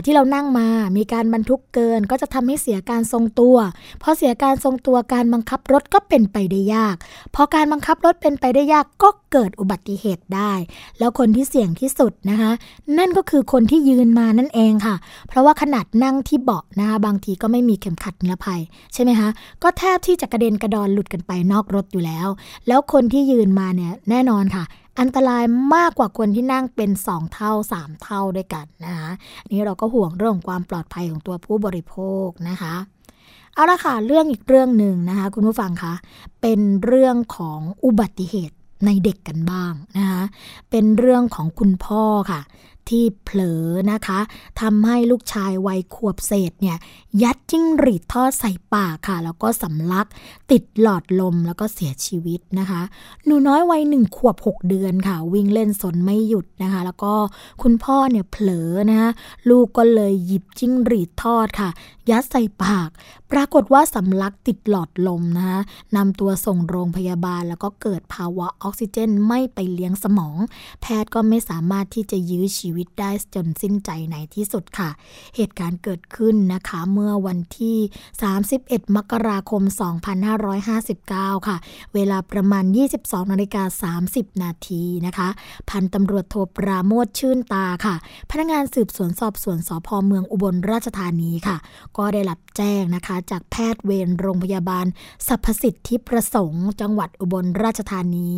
[0.04, 3.56] ที่เรานั่งมามีการบรรทุกเกิน ก็จะทำให้เสียการทรงตัว
[4.02, 6.96] พอเสียการทรงตัวการบังคับรถก็เป็นไปได้ยาก
[7.34, 10.52] พอการบังคับรถเป็นไปได้ยากก็เกิดอุบัติเหตุได้
[10.98, 12.52] แล้วคนที่เสี่ยงที่สุดนะคะ
[12.98, 14.96] นั่นก็คือคนที่ยืนมานั่นเองค่ะ
[15.28, 18.60] เพราะว่าขนาดนั่งที่เบาะนะคะบางทีก็ไม่มีเข็มขัดนิรภัย
[18.94, 19.28] ใช่ไหมคะ
[19.62, 22.28] ก็แทบที่จะกระเด็นกระดอนหลุดกันไปนอกรถอยู่แล้ว
[22.68, 24.64] แล้วคนที่ยืนมาเนี่ยแน่นอนค่ะ
[25.00, 29.10] อันตรายมากกว่าคนที่นั่งเป็น 2 เท่า 3 เท่าด้วยกันนะคะ
[29.50, 31.94] นี่เราก็ห่วงเรื่องความปลอดภัยของตัวผู้บริโภ
[32.26, 32.74] คนะคะ
[33.54, 35.94] เอาละค่ะเรื่องอีกเรื่องหนึ่งนะคะคุณผู้ฟังคะ
[36.42, 40.22] เป็นเรื่องของอุบัติเหตุในเด็กกันบ้างนะคะ
[40.70, 42.40] เป็นเรื่องของคุณพ่อค่ะ
[42.90, 44.20] ที่เผลอนะคะ
[44.60, 46.76] ทำให้ลูกชายวัยขวบเศษเนี่ย
[47.22, 50.06] ยัดจิ้งหรีดทอดใส่ปากค่ะ แล้วก็สำลัก
[50.50, 52.82] ติดหลอดลมแล้วก็เสียชีวิตนะคะ
[53.24, 57.14] หนูน้อยวัยหนึ่งขวบ 6 เดือนค่ะ วิ่งเล่นสนไม่หยุดนะคะ แล้วก็
[57.62, 59.10] คุณพ่อเนี่ยเผลอนะคะ
[59.48, 61.70] ลูกก็เลยหยิบจิ้งหรีดทอดค่ะ
[62.10, 62.88] ยัดใส่ปาก
[63.32, 65.60] ปรากฏว่าสำลักติดหลอดลมนะคะ
[65.96, 70.36] นำตัวส่งโรงพยาบาล แล้วก็เกิดภาวะออกซิเจนไม่ไปเลี้ยงสมอง
[70.82, 74.90] แพทย์ก็ไม่สามารถที่จะยื้อชีวิตได้จนสิ้นใจในที่สุดค่ะ
[75.36, 77.78] เหตุการณ์เกิดขึ้นนะคะเมื่อวันที่
[78.36, 79.62] 31 มกราคม
[80.74, 81.56] 2559 ค่ะ
[81.94, 82.64] เวลาประมาณ
[82.98, 85.28] 22นาฬิกา30 นาทีนะคะ
[85.70, 87.94] พันตำรวจโทปราโมทชื่นตาค่ะ
[88.30, 91.56] พนักงานสืบสวนสอบสวนสพเมืองอุบลราชธานีค่ะ
[91.96, 94.86] ก็ได้รับแจ้งนะคะ จากแพทย์เวรโรงพยาบาล
[95.26, 98.30] สรรพสิทธิประสงค์ จังหวัดอุบลราชธานี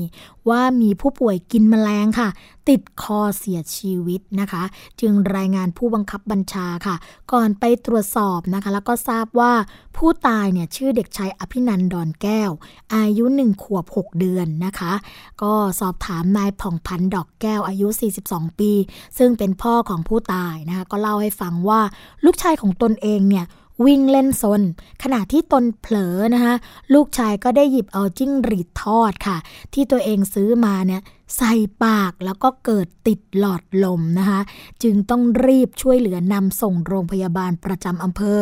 [0.48, 2.28] ว่ามีผู้ป่วยกินแมลงค่ะ
[2.68, 4.62] ติดคอเสียชีวิต นะคะ
[5.00, 6.96] จึงรายงานผู้บังคับบัญชาค่ะ
[7.32, 9.52] ก่อนไปตรวจสอบนะคะ แล้วก็ทราบว่า
[9.96, 12.50] ผู้ตายเนี่ยชื่อเด็กชายอภินันดอนแก้ว
[12.94, 14.92] อายุหนึ่งขวบ 6 เดือนนะคะ
[15.42, 17.88] ก็สอบถามนายผ่องพันธ์ดอกแก้วอายุ
[18.24, 18.72] 42 ปี
[19.18, 21.80] ซึ่งเป็นพ่อของผู้ตายนะคะ ก็เล่าให้ฟังว่า
[22.24, 23.46] ลูกชายของตนเองเนี่ย
[23.86, 24.62] วิ่งเล่นซน
[25.02, 26.54] ขณะที่ตนเผลอนะคะ
[26.94, 29.36] ลูกชายก็ได้หยิบเอาจิ้งหรีดทอดค่ะ
[29.74, 31.02] ที่ตัวเองซื้อมาเนี่ย
[31.37, 31.52] ใส่
[31.84, 34.40] ปากแล้วก็เกิดติดหลอดลมนะคะ
[34.82, 38.40] จึงต้องรีบช่วยเหลือนำส่งโรงพยาบาลประจำอำเภอ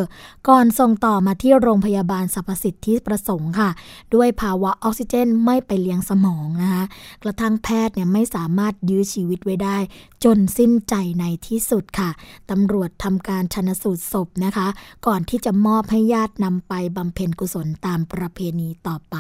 [0.49, 3.71] ก่อนส่งต่อมาที่โรงพยาบาลสรรพสิทธิประสงค์ค่ะ
[4.14, 6.85] ด้วยภาวะออกซิเจนไม่ไปเลี้ยงสมองนะคะ
[7.23, 9.79] กระทั่งแพทย์เนี่ยไม่สามารถยื้อชีวิตไว้ได้
[10.25, 12.11] จนสิ้นใจในที่สุดค่ะ
[12.51, 14.68] ตำรวจทำการชนสูตรศพนะคะ
[15.07, 19.16] ก่อนที่จะมอบให้ญาตินำไปบำเพ็ญกุศลตามประเพณีต่อไป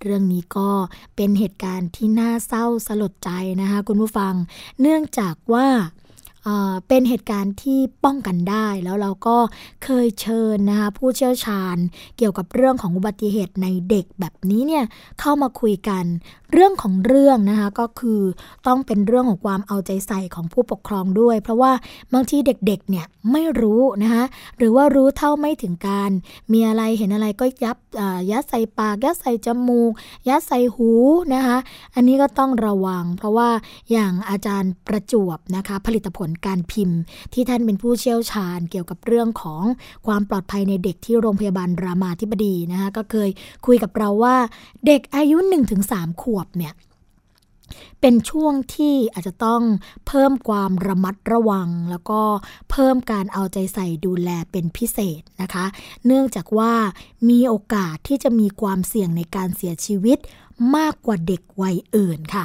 [0.00, 0.70] เรื่องนี้ก็
[1.16, 4.34] เป็นเหตุการณ์ที่น่าเศร้าสลดใจนะคะคุณผู้ฟัง
[4.80, 5.66] เนื่องจากว่า
[6.88, 9.36] เป็นเหตุการณ์ที่ป้องกันได้ แล้วเราก็
[9.84, 11.76] เคยเชิญนะคะผู้เชี่ยวชาญ
[12.16, 14.84] เกี่ยวกับเรื่องของอุบัติเหตุในเด็กแบบนี้เนี่ย
[15.20, 16.04] เข้ามาคุยกัน
[16.52, 18.20] เรื่องของเรื่องนะคะก็คือ
[18.66, 21.72] ต้องเป็นเรื่องของความเอาใจใส่ของผู้ปกครองด้วย เพราะว่า
[22.12, 24.24] บางทีเด็กๆเนี่ยไม่รู้นะคะ
[24.58, 26.10] หรือว่ารู้เท่าไม่ถึงการ
[26.52, 27.76] มีอะไรเห็นอะไรก็ยับ
[28.30, 29.92] ยัดใส่ปากยัดใส่จมูก
[30.28, 30.90] ยัดใส่หู
[31.34, 31.56] นะคะ
[31.94, 33.50] อันนี้ก็ต้องระวัง เพราะว่า
[33.92, 36.98] อย่างอาจารย์ประจวบนะคะผลิตผลการพิมพ์
[37.32, 39.62] ที่ท่านเป็นผู้เชี่ยวชาญเกี่ยวกับเรื่องของ
[40.06, 43.30] ความปลอดภัยในเด็กที่โรงพยาบาลรามาธิบดีนะคะก็เคย
[43.66, 44.36] คุยกับเราว่า
[44.86, 45.38] เด็กอายุ
[45.80, 46.74] 1-3 ขวบเนี่ย
[48.00, 49.62] เป็นช่วงที่อาจจะต้อง
[50.06, 52.20] เพิ่มความระมัดระวัง แล้วก็
[52.70, 55.64] เพิ่มการเอาใจใส่ดูแลเป็นพิเศษนะคะ
[56.06, 56.72] เนื่องจากว่า
[57.28, 60.18] มีโอกาสที่จะมีความเสี่ยงในการเสียชีวิต
[60.76, 62.44] มากกว่าเด็กวัยอื่นค่ะ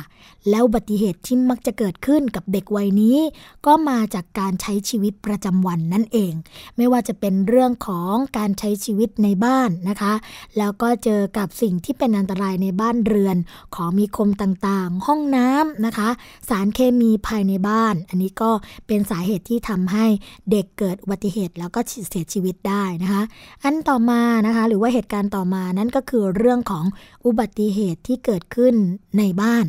[0.49, 3.17] แล้วอุบัติเหตุที่มักจะเกิดขึ้นกับเด็กวัยนี้
[3.65, 6.33] ก็มาจากการใช้ชีวิตประจำวันนั่นเอง
[6.77, 10.13] ไม่ว่าจะเป็นเรื่องของการใช้ชีวิตในบ้านนะคะ
[10.57, 13.37] แล้วก็เจอกับสิ่งที่เป็นอันตรายในบ้านเรือน
[13.75, 16.09] ของมีคมต่างๆ ห้องน้ำนะคะ
[16.49, 18.51] สารเคมีภายในบ้าน อันนี้ก็
[18.87, 20.05] เป็นสาเหตุที่ทำให้
[20.51, 23.23] เด็กเกิดอุบัติเหตุแล้วก็เสียชีวิตได้นะคะ
[23.63, 26.85] อันต่อมานะคะ หรือว่าเหตุการณ์ต่อมานั่นก็คือเรื่องของ
[27.25, 28.75] อุบัติเหตุตุที่เกิดขึ้น
[29.17, 29.65] ในบ้าน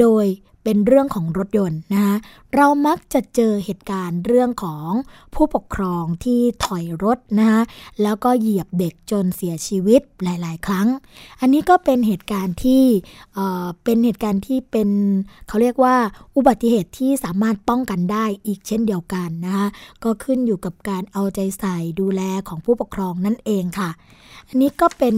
[0.00, 0.26] โดย
[0.68, 2.16] เป็นเรื่องของรถยนต์นะคะ
[2.54, 4.90] เรามักจะเจอเหตุการณ์เรื่องของ
[5.34, 7.62] ผู้ปกครองที่ถอยรถนะคะ
[8.02, 10.88] แล้วก็เหยียบเด็กจนเสียชีวิตหลาย ๆ ครั้ง
[11.40, 12.84] อันนี้ก็เป็นเหตุการณ์ที่
[13.84, 14.88] เป็นเหตุการณ์ที่เป็น
[15.48, 15.96] เขาเรียกว่า
[16.36, 19.66] อุบัติเหตุที่สามารถป้องกันได้อีกเช่นเดียวกันนะคะ
[20.04, 23.90] ก็ขึ้นอยู่กับการเอาใจใส่ดูแลของผู้ปกครองนั่นเองค่ะ
[24.48, 25.16] อันนี้ก็เป็น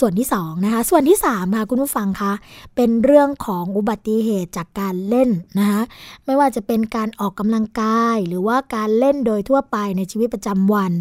[0.00, 2.32] ส่วนที่2นะคะส่วนที่3ค่ะคุณผู้ฟังคะ
[2.76, 5.80] เป็นเรื่องของอุบัติเหตุจากการเล่นนะคะ
[6.24, 10.92] ไม่ว่าจะเป็นการออกกำลังกาย หรือว่าการเล่นโดยทั่วไปในชีวิตประจำวัน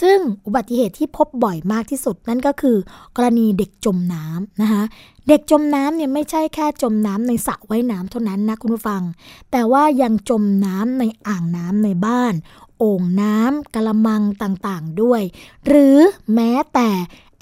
[0.00, 2.76] ซึ่งอุบัติเหตุที่พบบ่อยมากที่สุด นั่นก็คือ
[3.16, 4.82] กรณีเด็กจมน้ำนะคะ
[5.28, 9.02] เด็กจมน้ำเนี่ยไม่ใช่แค่จมน้ำในสระว่ายน้ำเท่านั้นนะคุณผู้ฟัง
[9.50, 12.34] แต่ว่ายังจมน้ำในอ่างน้ำในบ้าน
[12.78, 15.22] โอ่งน้ำกระมังต่างๆด้วย
[15.66, 15.96] หรือ
[16.34, 16.90] แม้แต่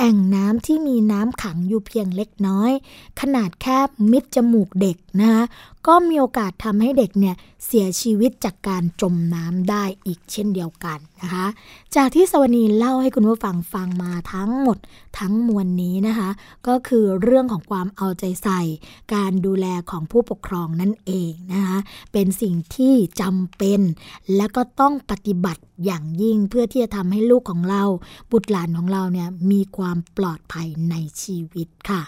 [0.02, 2.72] แอ่งน้ำที่มีน้ำขังอยู่เพียงเล็กน้อย
[3.20, 5.42] ขนาดแคบมิดจมูกเด็กนะคะ
[5.86, 11.46] ก็มีโอกาสทำให้เด็กเนี่ยเสียชีวิตจากการจมน้ำได้อีกเช่นเดียวกันนะคะ
[11.96, 14.78] จากที่สวนีเล่าให้คุณผู้ฟังฟังมาทั้งหมด
[15.18, 16.30] ทั้งมวลนี้นะคะ
[16.66, 18.60] ก็คือเรื่องของความเอาใจใส่
[19.14, 21.78] การดูแลของผู้ปกครองนั่นเองนะคะ
[22.12, 23.80] เป็นสิ่งที่จำเป็น
[24.36, 27.82] และก็ต้องปฏิบัติอย่างยิ่งเพื่อที่จะทำให้ลูกของเรา
[28.30, 32.02] บุตรหลานของเราเนี่ยมีความปลอดภัยในชีวิตค่ะ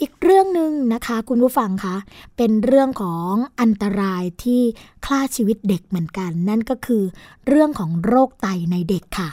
[0.00, 1.96] อีกเรื่องหนึ่งนะคะ คุณผู้ฟังคะ
[2.36, 4.62] เป็นเรื่องของอันตรายที่
[5.06, 7.02] ฆ่าชีวิตเด็กเหมือนกัน นั่นก็คือ
[7.48, 9.30] เรื่องของโรคไตในเด็กค่ะ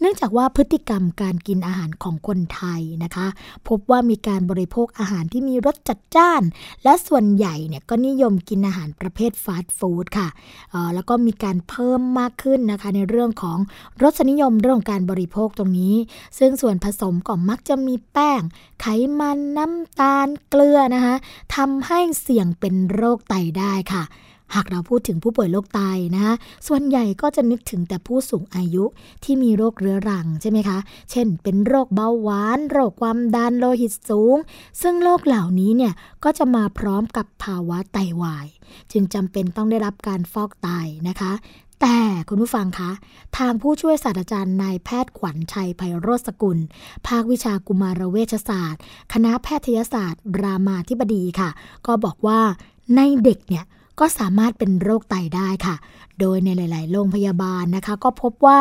[0.00, 3.26] เนื่องจากว่าพฤติกรรมการกินอาหารของคนไทยนะคะ
[3.68, 6.42] พบว่ามีการบริโภคอาหารที่มีรสจัดจ้าน
[6.84, 10.28] และส่วนใหญ่เนี่ยก็นิยมกินอาหารประเภทฟาสต์ฟู้ดค่ะ
[10.94, 13.58] แล้วก็มีการเพิ่มมากขึ้นนะคะในเรื่องของ
[14.02, 15.94] รสนิยมเรื่องการบริโภคตรงนี้
[16.38, 18.42] ซึ่งส่วนผสมก็มักจะมีแป้ง
[18.80, 18.86] ไข
[19.18, 21.14] มันน้ำตาลเกลือนะคะ
[21.56, 24.04] ทำให้เสี่ยงเป็นโรคไตได้ค่ะ
[24.54, 25.80] หากเราพูดถึงผู้ป่วยโรคไต
[26.14, 26.34] นะคะ
[26.66, 28.84] ส่วนใหญ่ก็จะนึกถึงแต่ผู้สูงอายุ
[29.24, 30.78] ที่มีโรคเรื้อรังใช่ไหมคะ
[31.10, 34.36] เช่น เป็นโรคเบาหวาน โรคความดันโลหิตสูง
[34.82, 35.92] ซึ่งโรคเหล่านี้เนี่ย
[36.24, 38.46] ก็จะมาพร้อมกับภาวะไตาวาย
[38.92, 40.68] จึงจำเป็นต้องได้รับการฟอกไต
[41.08, 41.32] นะคะ
[41.80, 42.90] แต่คุณผู้ฟังคะ
[43.38, 46.58] ทางผู้ช่วยศาสตราจารย์นายแพทย์ขวัญชัยไพโรสกุล
[47.06, 48.80] ภาควิชากุมารเวชศาสตร์
[49.12, 51.50] คณะแพทยศาสตร์ รามาธิบดีค่ะ
[51.86, 52.40] ก็บอกว่า
[52.96, 53.64] ในเด็กเนี่ย
[54.00, 55.76] ก็สามารถเป็นโรคไตได้ค่ะ
[56.20, 58.58] โดยในหลาย ๆ โรงพยาบาลนะคะ ก็พบว่า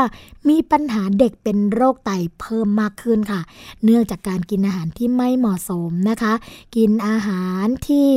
[0.50, 3.42] มีปัญหาเด็กเป็นโรคไตเพิ่มมากขึ้นค่ะ
[3.84, 6.34] เนื่องจากการกินอาหารที่ไม่เหมาะสมนะคะ
[6.76, 8.10] กินอาหารที่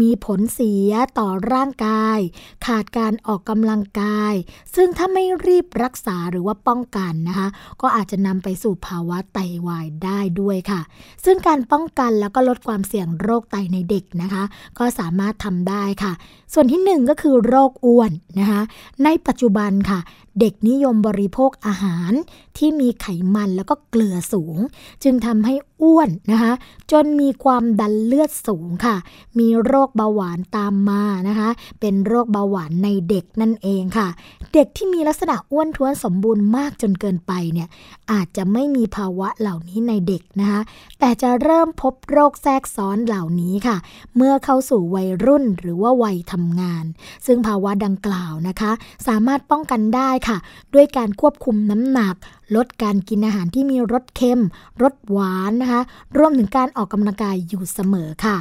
[0.00, 2.18] มีผลเสียต่อร่างกาย
[2.66, 4.34] ขาดการออกกำลังกาย
[4.74, 7.48] ซึ่งถ้าไม่รีบรักษาหรือว่าป้องกันนะคะ
[7.80, 10.80] ก็อาจจะนำไปสู่ภาวะไตวายได้ด้วยค่ะ
[11.24, 14.44] ซึ่งการป้องกันแล้วก็ลดความเสี่ยงโรคไตในเด็กนะคะ
[14.78, 16.14] ก็สามารถทำได้ค่ะ
[16.52, 18.62] ส่วนที่หนึ่งก็คือโรคอ้วนนะคะ
[19.04, 20.00] ในปัจจุบันค่ะ
[20.40, 22.12] เด็กนิยมบริโภคอาหาร
[22.58, 24.58] ที่มีไขมันแล้วก็เกลือสูง
[25.04, 26.52] จึงทำให้อ้วนนะคะ
[26.92, 28.96] จนมีความดันเลือดสูงค่ะ
[29.38, 31.48] มีโรคเบาหวานตามมานะคะ
[31.80, 34.08] เป็นโรคเบาหวานในเด็กนั่นเองค่ะ
[34.54, 37.68] เด็กที่มีลักษณะอ้วนท้วนสมบูรณ์มากจนเกินไปเนี่ย
[38.12, 40.60] อาจจะไม่มีภาวะเหล่านี้ในเด็กนะคะ
[41.00, 43.76] แต่จะเริ่มพบโรคแทรกซ้อนเหล่านี้ค่ะ
[44.16, 46.84] เมื่อเข้าสู่วัยรุ่นหรือว่าวัยทำงาน
[47.26, 48.72] ซึ่งภาวะดังกล่าวนะคะ
[49.06, 50.27] สามารถป้องกันได้ค่ะ
[50.74, 52.14] ด้วยการควบคุมน้ำหนัก
[52.56, 54.40] ลดการกินอาหารที่มีรสเค็ม
[54.82, 55.80] รสหวานนะคะ
[56.18, 58.36] รวมถึงการออกกำลังกายอยู่เสมอค่ะ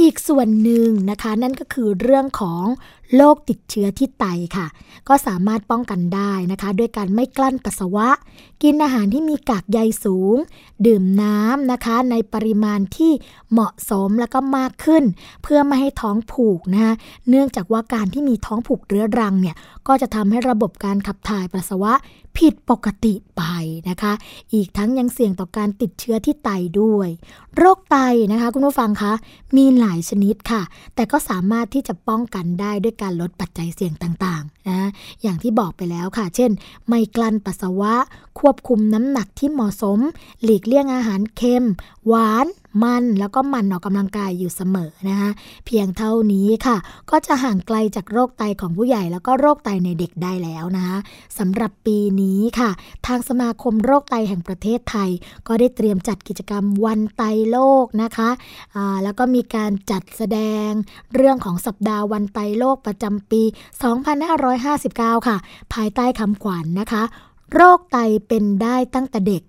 [0.00, 2.64] อีกส่วนหนึ่งนะคะ นั่นก็คือเรื่องของ
[3.16, 4.24] โรคติดเชื้อที่ไต
[4.56, 4.66] ค่ะ
[5.08, 8.08] ก็สามารถป้องกันได้นะคะ ด้วยการไม่กลั้นปัสสาวะ
[8.62, 10.36] กินอาหารที่มีกากใยสูง
[10.86, 13.12] ดื่มน้ำนะคะ ในปริมาณที่
[13.52, 15.04] เหมาะสมแล้วก็มากขึ้น
[15.42, 16.94] เพื่อไม่ให้ท้องผูกนะคะ
[17.28, 21.94] เนื่องจากว่าการที่มีท้องผูกเรื้อรังเนี่ยก็จะทำให้ระบบการขับถ่ายปัสสาวะ
[22.38, 23.42] ผิดปกติไป
[23.88, 24.12] นะคะ
[24.54, 27.08] อีกทั้งยังเสี่ยงต่อการติดเชื้อที่ไตด้วย
[27.56, 27.96] โรคไต
[28.32, 29.12] นะคะ คุณผู้ฟังคะ
[29.56, 30.62] มีหลายชนิดค่ะ
[30.94, 34.88] แต่ก็สามารถที่จะป้องกันได้ด้วยการลดปัจจัยเสี่ยงต่างๆนะ
[35.22, 36.50] อย่างที่บอกไปแล้วค่ะ เช่น
[36.88, 37.94] ไม่กลั้นปัสสาวะ
[38.40, 39.98] ควบคุมน้ำหนักที่เหมาะสม
[40.42, 41.64] หลีกเลี่ยงอาหารเค็ม
[42.08, 42.46] หวาน
[42.82, 45.30] มันแล้วก็มันออกกำลังกายอยู่เสมอนะคะ
[45.66, 46.76] เพียงเท่านี้ค่ะ
[47.10, 50.98] ก็จะห่างไกลจากโรคไตของผู้ใหญ่แล้วก็โรคไตในเด็กได้แล้วนะคะ
[51.38, 52.70] สำหรับปีนี้ค่ะ
[53.06, 55.10] ทางสมาคมโรคไตแห่งประเทศไทย
[55.46, 60.38] ก็ได้เตรียมจัดกิจกรรมวันไตโลกนะคะะแล้วก็มีการจัดแสด
[60.68, 60.70] ง
[61.14, 63.42] เรื่องของสัปดาห์วันไตโลกประจำปี
[64.34, 65.36] 2559 ค่ะ
[65.72, 67.02] ภายใต้คำขวัญนนะคะ
[67.54, 69.42] โรคไตเป็นได้ตั้งแต่เด็ก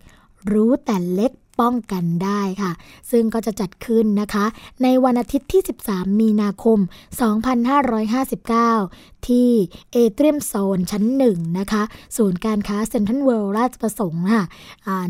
[0.52, 2.72] รู้แต่เล็ก ป้องกันได้ค่ะ
[3.12, 4.46] ซึ่งก็จะจัดขึ้นนะคะ
[4.84, 6.80] ในวันอาทิตย์ที่ 13 มีนาคม
[8.60, 9.50] 2559 ที่
[9.92, 11.84] เอเทรียมโซนชั้นหนึ่งนะคะ
[12.18, 14.44] ศูนย์การค้าเซ็นทรัลเวิลด์ราชประสงค์ค่ะ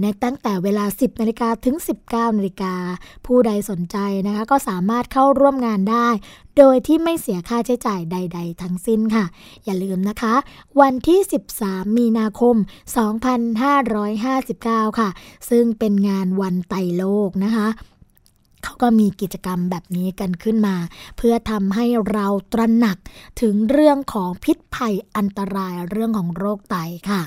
[0.02, 1.76] ในตั้งแต่เวลา 10นาฬิกาถึง
[2.08, 2.74] 19นาฬิกา
[3.26, 3.98] ผู้ใดสนใจ
[4.28, 6.10] นะคะ ก็สามารถเข้าร่วมงานได้
[6.58, 9.26] โดยที่ไม่เสียค่าใช้จ่ายใด ๆ ทั้งสิ้นค่ะ
[9.66, 10.34] อย่าลืมนะคะ
[10.82, 11.20] วันที่
[11.58, 12.56] 13 มีนาคม
[14.18, 15.10] 2559 ค่ะ
[15.50, 17.68] ซึ่งเป็นงานวันไตโลกนะคะ
[18.64, 20.76] เขาก็มีกิจกรรมแบบนี้กันขึ้นมา
[21.18, 22.98] เพื่อทำให้เราตระหนัก
[23.42, 26.76] ถึงเรื่องของพิษภัยอันตรายเรื่องของโรคไต
[27.10, 27.24] ค่ะ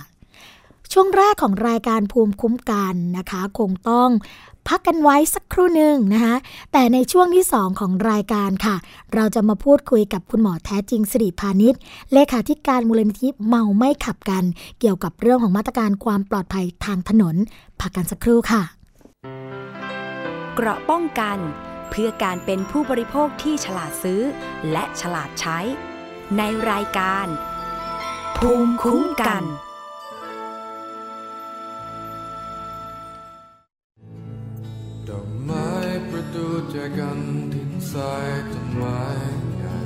[0.92, 4.10] ช่วงแรกของรายการภูมิคุ้มกันนะคะ คงต้อง
[4.68, 6.34] พักกันไว้สักครู่หนึ่งนะคะ
[6.72, 8.76] แต่ในช่วงที่ 2 ของรายการค่ะ
[9.14, 11.74] เราจะมาพูดคุยกับคุณหมอแท้จริงสิริพานิช
[12.12, 14.44] เลขาธิการมูลนิธิเมาไม่ขับกัน
[14.80, 17.36] เกี่ยวกับเรื่องของมาตรการความปลอดภัยทางถนน
[17.80, 18.62] พักกันสักครู่ค่ะ
[20.58, 21.38] เกราะป้องกัน
[21.90, 24.22] เพื่อการเป็นผู้บริโภคที่ฉลาดซื้อ
[24.72, 25.58] และฉลาดใช้
[26.36, 27.26] ในรายการ
[28.36, 29.44] ภูมิคุ้มกัน
[35.08, 35.70] ดอกไม้
[36.10, 37.20] ประตูแจกัน
[37.54, 39.02] ทิ้งสายต้นไม้
[39.56, 39.78] ใหญ่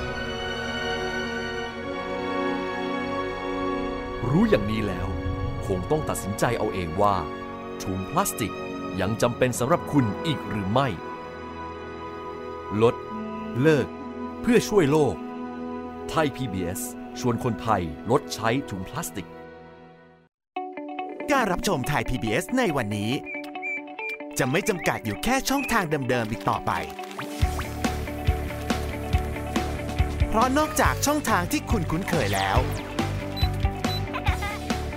[4.30, 5.08] รู้อย่างนี้แล้ว
[5.66, 7.16] คงต้องตัดสินใจเอาเองว่า
[7.82, 8.52] ถุงพลาสติก
[9.00, 10.88] ยังจำเป็นสำหรับคุณอีกหรือไม่
[12.82, 12.94] ลด
[13.62, 13.86] เลิก
[14.40, 15.16] เพื่อช่วยโลก
[16.10, 16.80] ไทย PBS
[17.20, 19.28] ชวนคนไทยลดใช้ถุงพลาสติก
[21.32, 23.10] การรับชมไทย PBS ในวันนี้
[24.38, 26.72] จะไม่จำกัดอยู่แค่ช่องทางเดิมๆอีกต่อไป
[30.28, 32.58] เพราะนอกจากช่องทางที่คุณคุ้นเคยแล้ว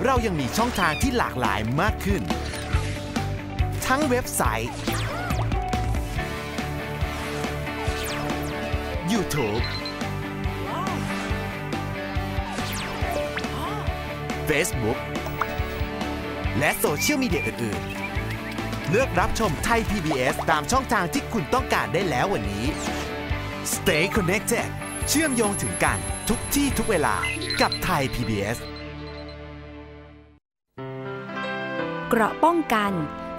[0.06, 2.22] เรายังมีช่องทางที่หลากหลายมากขึ้น
[3.88, 4.74] ทั้งเว็บไซต์
[9.12, 9.66] YouTube
[14.50, 14.98] Facebook
[16.60, 17.82] และโซเชียลมีเดียอื่น
[18.36, 22.66] ๆ เลือกรับชมไทย PBS ตามช่องทางที่คุณต้องการได้แล้ววันนี้
[23.74, 24.68] Stay connected
[25.08, 27.16] เชื่อมโยงถึงกันทุกที่ทุกเวลา
[27.62, 28.58] กับไทย PBS
[32.10, 32.92] เกราะป้องกัน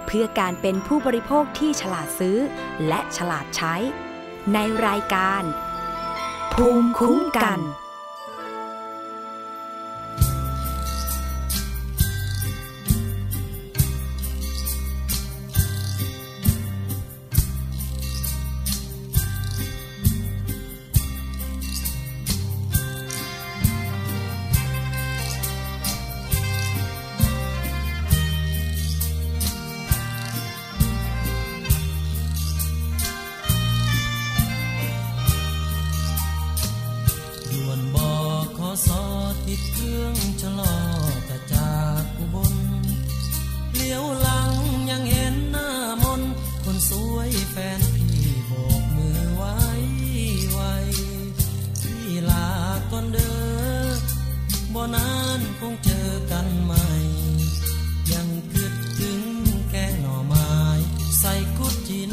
[0.05, 2.37] เพื่อการเป็นผู้บริโภคที่ฉลาดซื้อ
[2.87, 3.75] และฉลาดใช้
[4.53, 5.43] ในรายการ
[6.53, 7.59] ภูมิคุ้มกัน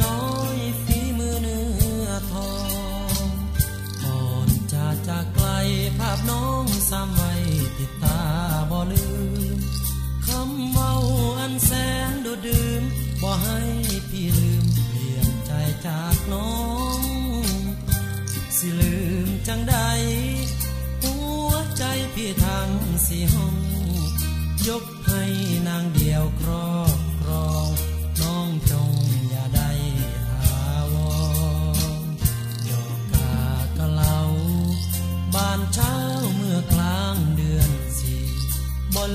[0.03, 1.65] น้อยฝีมือเนื้
[2.05, 2.53] อทอ
[3.25, 3.27] ง
[4.05, 4.07] อ
[4.49, 4.75] ดใจ
[5.09, 5.49] จากไกล
[5.99, 7.33] ภาพน้องสามไว้
[7.79, 8.21] ติดตา
[8.71, 9.09] บ่ลื
[9.55, 9.59] ม
[10.27, 10.95] คำเว้า
[11.39, 11.71] อันแส
[12.11, 12.83] นดดดื่ม
[13.23, 13.61] บ่ให้
[14.11, 15.53] พี่ลืมเปลี่ยนใจ
[15.87, 16.53] จากน้อ
[16.99, 17.01] ง
[18.57, 19.77] สิลืมจังใด
[21.03, 21.15] หั
[21.47, 21.85] วใจ
[22.15, 22.71] พี่ทั้ง
[23.07, 23.57] สี่ห้อง
[24.69, 25.23] ยกให้
[25.69, 27.04] นางเดียวครอบ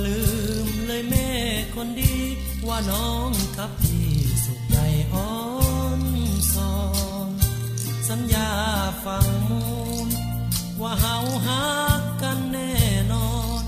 [0.06, 0.22] ลื
[0.66, 1.30] มเลยแม่
[1.76, 2.16] คนดี
[2.68, 4.10] ว่าน้องกับพี่
[4.46, 4.78] สุขใจ
[5.14, 5.34] อ่อ
[6.00, 6.02] น
[6.54, 6.76] สอ
[7.28, 7.30] น
[8.10, 8.52] สัญญา
[9.06, 9.64] ฟังมู
[10.06, 10.08] ล
[10.82, 11.18] ว่าเฮา
[11.48, 11.68] หั
[12.00, 12.74] กกันแน่
[13.12, 13.32] นอ
[13.62, 13.64] น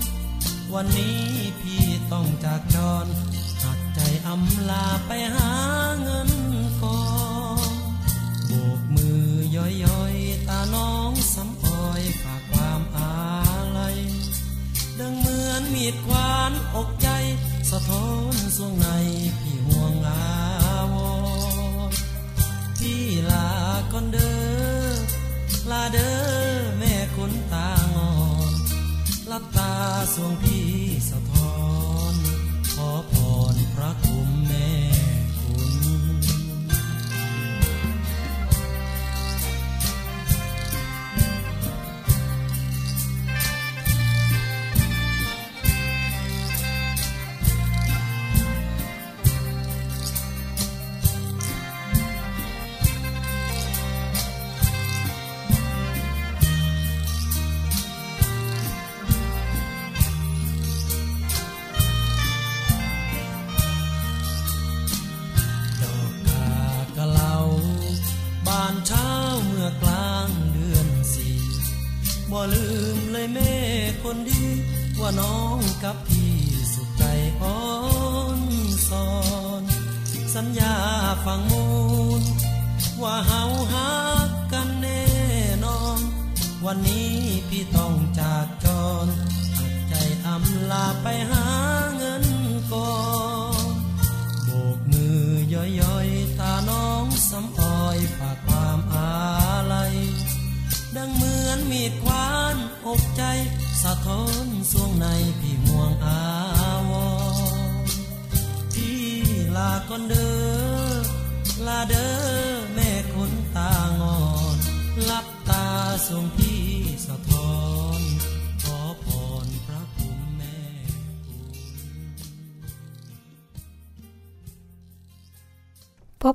[0.74, 1.22] วันนี้
[1.60, 3.06] พี่ต้องจากจร
[3.62, 5.52] หักใจอำลาไปหา
[6.02, 6.30] เงิน
[6.82, 7.02] กอ
[7.70, 7.72] น
[8.46, 13.12] โบกมือย่อยๆ ตาน้องสำออยฝากความอา
[13.78, 13.98] ลัย
[15.00, 17.08] ดังเหมือนมีดควานอกใจ
[17.70, 18.88] สะท้อนสวงใน
[19.38, 20.24] พี่ห่วงอา
[20.94, 20.96] ว
[21.90, 21.92] ร
[22.78, 23.48] พี่ลา
[23.92, 24.34] ก่อนเด้
[24.86, 24.92] อ
[25.70, 26.18] ลาเด้อ
[26.78, 28.12] แม่คนตางอ
[28.50, 28.54] น
[29.30, 29.72] ลับตา
[30.14, 30.68] สวงพี่
[31.10, 31.54] สะท้อ
[32.12, 32.14] น
[32.74, 33.14] ขอพ
[33.54, 34.41] รพระคุณแม่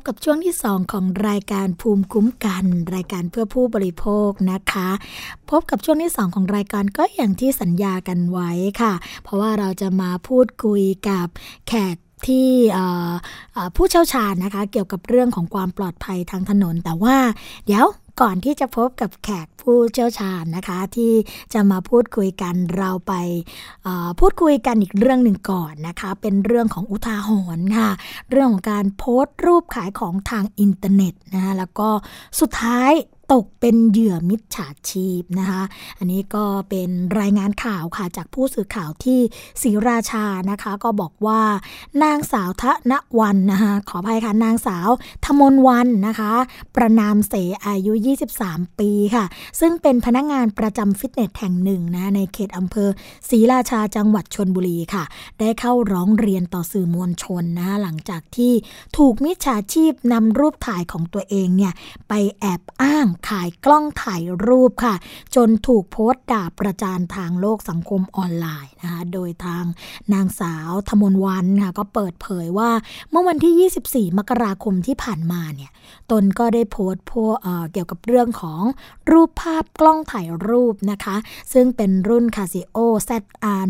[0.07, 4.89] กับช่วงที่ 2 ของรายการภูมิคุ้มกัน รายการเพื่อผู้บริโภคนะคะ
[5.49, 8.51] พบกับช่วงที่ 2 ของรายการก็อย่างที่สัญญากันไว้
[8.81, 8.93] ค่ะ
[9.23, 11.27] เพราะว่าเราจะมาพูดคุยกับ
[11.67, 11.95] แขก
[12.27, 12.49] ที่
[13.75, 17.17] ผู้เชี่ยวชาญนะคะ เกี่ยวกับเรื่องของความปลอดภัยทางถนน แต่ว่า
[17.65, 17.85] เดี๋ยว
[18.21, 21.13] ก่อนที่จะพบกับแขกผู้เชี่ยวชาญนะคะ ที่
[21.53, 23.13] จะมาพูดคุยกันเราไป
[24.19, 27.89] พูดคุยกันอีกเรื่องหนึ่งก่อนนะคะ เป็นเรื่องของอุทาหรณ์ค่ะ
[28.29, 31.89] เรื่องของการโพสต์รูปขายของทางอินเทอร์เน็ตนะคะแล้วก็
[32.39, 32.91] สุดท้าย
[33.33, 35.61] ตกเป็นเหยื่อมิจฉาชีพนะคะ
[35.97, 39.19] อันนี้ก็เป็นรายงานข่าวค่ะจากผู้สื่อข่าวที่
[39.61, 41.41] ศรีราชานะคะ ก็บอกว่า
[42.03, 44.89] นางสาวทะนวันนะคะขออภัยค่ะนางสาว
[45.25, 46.31] ธมนวันนะคะ
[46.75, 47.33] ประนามเส
[47.65, 47.93] อายุ
[48.35, 49.25] 23 ปีค่ะ
[49.59, 52.89] ซึ่งเป็นพนักงานประจำฟิตเนสแห่งหนึ่งนะในเขตอำเภอ
[53.29, 55.03] ศรีราชาจังหวัดชนบุรีค่ะ
[55.39, 58.53] ได้เข้าร้องเรียนต่อสื่อมวลชนนะหลังจากที่
[58.97, 61.73] ถูกมิจฉาชีพนำรูปถ่ายของตัวเองเนี่ย
[62.09, 64.95] ไปแอบอ้างขายกล้องถ่ายรูปค่ะ
[65.35, 69.63] จนถูกโพสต์ด่าประจานทางโลกสังคมออนไลน์นะคะโดยทาง
[70.13, 72.69] นางสาวธมนวันค่ะก็เปิดเผยว่า
[73.11, 75.71] เมื่อวันที่ 24 มกราคมที่ผ่านมาเนี่ย
[76.11, 78.61] ตนก็ได้โพสต์พวเเกี่ยวกับเรื่องของ
[79.11, 81.15] รูปภาพกล้องถ่ายรูปนะคะ
[81.53, 82.77] ซึ่งเป็นรุ่น Casio
[83.09, 83.61] ZR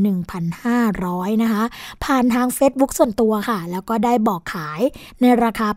[0.68, 1.64] 1500 นะคะ
[2.04, 4.82] ผ่านทาง Facebook ส่วนตัวค่ะ แล้วก็ได้บอกขาย
[5.22, 5.68] ในราคา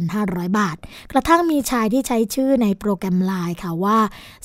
[0.00, 0.76] 8,500 บาท
[1.12, 3.98] กระทั่งมีชายที่ใช้ชื่อในโปรแกรมำลายค่ะว่า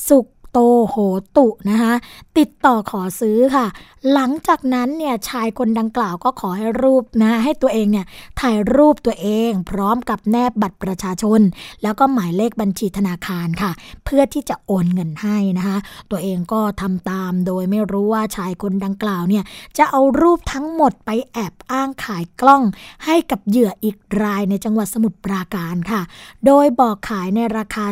[0.10, 0.28] สุข
[0.58, 0.96] ตโห
[1.38, 1.94] ตุนะคะ
[2.38, 3.68] ติดต่อขอซื้อค่ะ
[4.14, 8.06] หลังจากนั้นเนี่ยชายคนดังกล่าวก็ขอให้รูปนะให้ตัวเองเนี่ย
[8.42, 11.42] ถ่ายรูปตัวเองพร้อมกับแนบบัตรประชาชน
[11.84, 13.72] แล้วก็หมายเลขบัญชีธนาคารค่ะ
[14.06, 15.78] เพื่อที่จะโอนเงินให้นะคะ
[16.12, 19.44] ตัวเองก็ทำตามโดยไม่รู้ว่าชายคนดังกล่าวเนี่ย
[19.78, 22.64] จะเอารูปทั้งหมดไปแอบอ้างขายกล้อง
[23.06, 26.02] ให้กับเหยื่ออีกรายในจังหวัดสมุทรปราการค่ะ
[26.46, 27.86] โดยบอกขายในราคา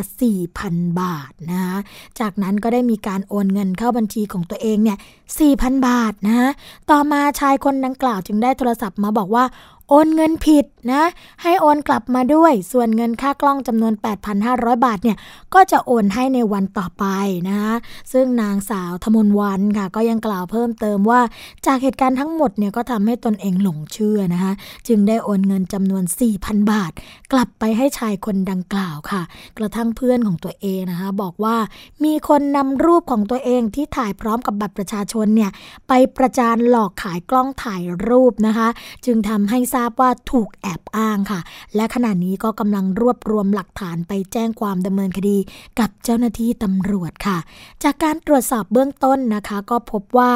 [0.46, 1.78] 4,000 บาทนะคะ
[2.20, 4.98] จากนั้นนั้นก็ได้มีการโอนเงินเข้าบัญชีของตัวเองเนี่ย
[5.40, 6.50] 4,000 บาทนะ
[6.90, 9.44] ต่อมาชายคนดังกล่าวจึงได้โทรศัพท์มาบอกว่า
[9.90, 11.04] โอนเงินผิดนะ
[11.42, 13.92] ให้โอนกลับมาด้วย ส่วนเงินค่ากล้องจำนวน
[14.38, 15.16] 8,500 บาทเนี่ย
[15.54, 17.04] ก็จะโอนให้ในวันต่อไป
[17.48, 17.74] นะคะ
[18.12, 21.20] ซึ่งนางสาวธมนวันค่ะ ก็ยังกล่าวเพิ่มเติมว่า
[21.66, 24.52] จากเหตุการณ์ทั้งหมดเนี่ยก็ทำให้ตนเองหลงเชื่อนะคะ
[24.88, 26.04] จึงได้โอนเงินจำนวน
[26.36, 26.92] 4,000 บาท
[27.32, 29.22] กลับไปให้ชายคนดังกล่าวค่ะ
[29.58, 31.56] กระทั่งเพื่อนของตัวเองนะคะบอกว่า
[32.04, 35.50] มีคนนำรูปของตัวเองที่ถ่ายพร้อมกับบัตรประชาชนเนี่ย
[35.88, 38.68] ไปประจานหลอกขายกล้องถ่ายรูปนะคะ
[39.06, 41.40] จึงทำให้ทราบว่าถูกแอบอ้างค่ะ
[41.74, 45.38] และขณะนี้ก็กำลังรวบรวมหลักฐานไปแจ้งความดำเนินคดี
[45.78, 47.38] กับเจ้าหน้าที่ตำรวจค่ะ
[47.82, 50.32] จากการตรวจสอบเบื้องต้นนะคะ ก็พบว่า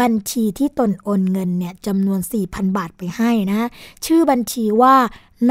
[0.00, 3.68] บัญชีที่ตนโอนเงินเนี่ยจำนวน 4,000 บาทไปให้นะ
[4.06, 4.94] ชื่อบัญชีว่า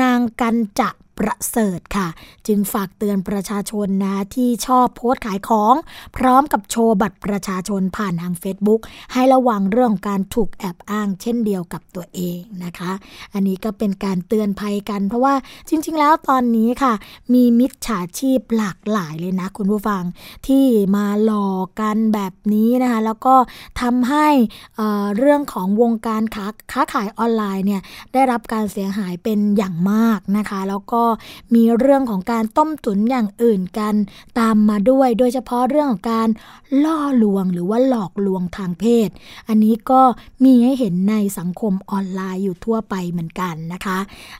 [0.02, 0.90] นางกันจะ
[1.24, 2.08] ประเสริฐค่ะ
[2.48, 5.76] จึงฝากเตือนประชาชนนะที่ชอบโพสต์ขายของ
[6.18, 8.82] พร้อมกับโชว์บัตรประชาชนผ่านทาง Facebook
[9.14, 12.92] ให้ระวังเรื่องของการถูกแอบอ้างเช่นเดียวกับตัวเองนะคะ
[13.34, 15.34] อันนี้ก็เป็นการเตือนภัยกัน เพราะว่า
[15.70, 16.94] จริง ๆ แล้วตอนนี้ค่ะ
[17.34, 20.04] มีมิจฉาชีพหลากหลายเลยนะ คุณผู้ฟัง
[20.48, 20.66] ที่
[20.96, 23.36] มาหลอกกันแบบนี้นะคะ แล้วก็
[23.82, 24.28] ทำให้
[24.76, 27.82] เเรื่องของวงการค้าค้าขายออนไลน์เนี่ย
[28.14, 31.04] ได้รับการเสียหายเป็นอย่างมากนะคะ แล้วก็
[31.54, 33.94] มีเรื่องของการต้มตุ๋นอย่างอื่นกัน
[34.40, 36.30] ตามมาด้วย โดยเฉพาะเรื่องของการ
[36.84, 39.10] ล่อลวงหรือว่าหลอกลวงทางเพศ
[39.48, 40.02] อันนี้ก็
[40.44, 43.98] มีให้เห็นในสังคมออนไลน์อยู่ทั่วไปเหมือนกันนะคะ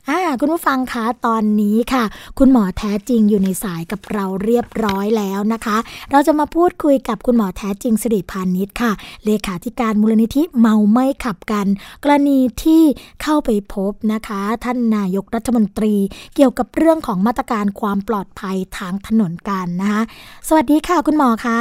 [0.08, 2.04] อ่าคุณผู้ฟังคะตอนนี้ค่ะ
[2.38, 5.76] คุณหมอแท้จริงอยู่ในสายกับเราเรียบร้อยแล้วนะคะ
[6.10, 8.92] เราจะมาพูดคุยกับคุณหมอแท้จริงสิริพานิชค่ะ
[9.24, 11.66] เลขาธิการมูลนิธิเมาไม่ขับกัน
[12.02, 12.82] กรณีที่
[13.22, 15.94] เข้าไปพบนะคะ ท่านนายกรัฐมนตรี
[16.34, 20.02] เกี่ยวกับเรื่องของมาตรการความปลอดภัยทางถนนกันนะคะ
[20.48, 21.60] สวัสดีค่ะคุณหมอคะ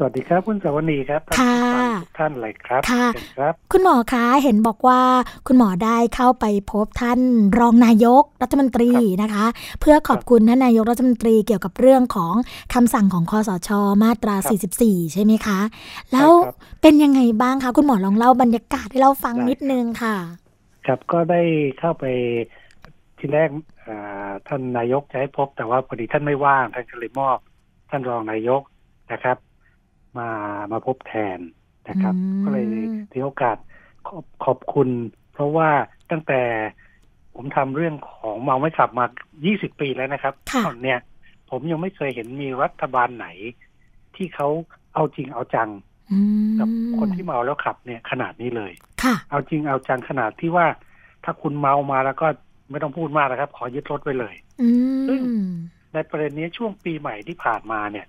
[0.00, 1.56] สวัสดีครับ คุณสวนีครับค่ะ
[2.02, 3.06] ทุกท่านเลยครับค่ะ
[3.38, 5.00] ครับ คุณหมอคะเห็นบอกว่า
[5.46, 7.20] คุณหมอได้เข้าไปพบท่าน
[7.58, 8.90] รองนายกรัฐมนตรี
[9.22, 9.46] นะคะ
[9.80, 12.34] เพื่อขอบคุณท่านนายกรัฐมนตรีเกี่ยวกับเรื่องของ
[12.74, 13.70] คำสั่งของคอสช
[14.02, 14.34] มาตรา
[14.74, 15.60] 44 ใช่ไหมคะ
[16.12, 16.28] แล้ว
[16.82, 20.16] เป็นยังไงบ้างคะ คุณหมอลองเล่าบรรยากาศให้เราฟังนิดนึงค่ะ
[20.86, 21.42] ครับก็ได้
[21.78, 22.04] เข้าไป
[23.18, 23.48] ทีแรก
[24.48, 27.38] ท่านนายกจะให้พบแต่ว่าพอดีท่านไม่ว่างท่านก็เลยมอบ
[27.90, 28.62] ท่านรองนายก
[29.12, 29.36] นะครับ
[30.18, 30.28] มา
[30.72, 31.38] มาพบแทน
[31.88, 32.14] นะครับ
[32.44, 32.66] ก็เลย
[33.12, 33.56] ถือโอกาส
[34.06, 34.88] ขอบขอบคุณ
[35.32, 35.68] เพราะว่า
[36.10, 36.42] ตั้งแต่
[37.34, 39.04] ผมทำเรื่องของเมาไม่ขับมา
[39.42, 40.34] 20 ปีแล้วนะครับ
[40.66, 40.98] ตอนเนี้ย
[41.50, 43.26] ผมยังไม่เคยเห็นมีรัฐบาลไหน
[44.16, 44.48] ที่เขา
[44.94, 45.70] เอาจริงเอาจัง
[46.58, 46.68] กับ
[46.98, 48.72] คนที่เมาแล้วขับเนี่ยขนาดนี้เลย
[49.30, 50.66] เอาจริงเอาจังขนาดที่ว่า
[51.24, 52.28] ถ้าคุณเมามาแล้วก็
[52.70, 54.34] ไม่ต้องพูดมากนะครับ ขอยึดรถไว้เลย
[55.08, 55.20] ซึ่ง
[55.92, 58.06] ในประเด็นนี้ช่วงปีใหม่ที่ผ่านมาเนี่ย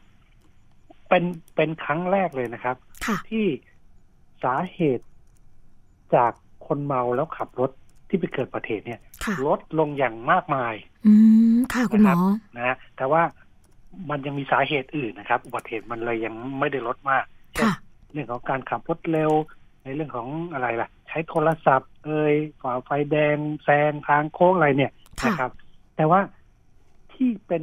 [1.10, 1.24] เป็น
[1.56, 2.76] เป็นครั้งแรกเลยนะครับ
[3.30, 3.46] ที่
[4.44, 5.06] สาเหตุ
[6.16, 6.32] จาก
[6.68, 7.72] คนเมาแล้วขับรถ
[8.10, 9.00] ที่ไปเกิดประเทศเนี่ย
[9.48, 10.74] ลดลงอย่างมากมาย
[11.08, 11.14] อื
[11.56, 12.16] มค่ะคุณหมอ
[12.58, 13.22] นะแต่ว่า
[14.10, 17.72] มันยังมีสาเหตุอื่นนะครับอุบัติเหตุมันเลยยังไม่ได้ลดมากเช่น
[18.12, 19.32] เรื่องของการขับรถเร็ว
[19.90, 24.92] ในเรื่องของอะไรล่ะ ใช้โทรศัพท์ เอ่ยฝ่าไฟแดงแซงทางโค้งอะไรเนี่ย
[25.26, 25.52] นะครับ
[25.96, 26.20] แต่ว่า
[27.14, 27.62] ที่เป็น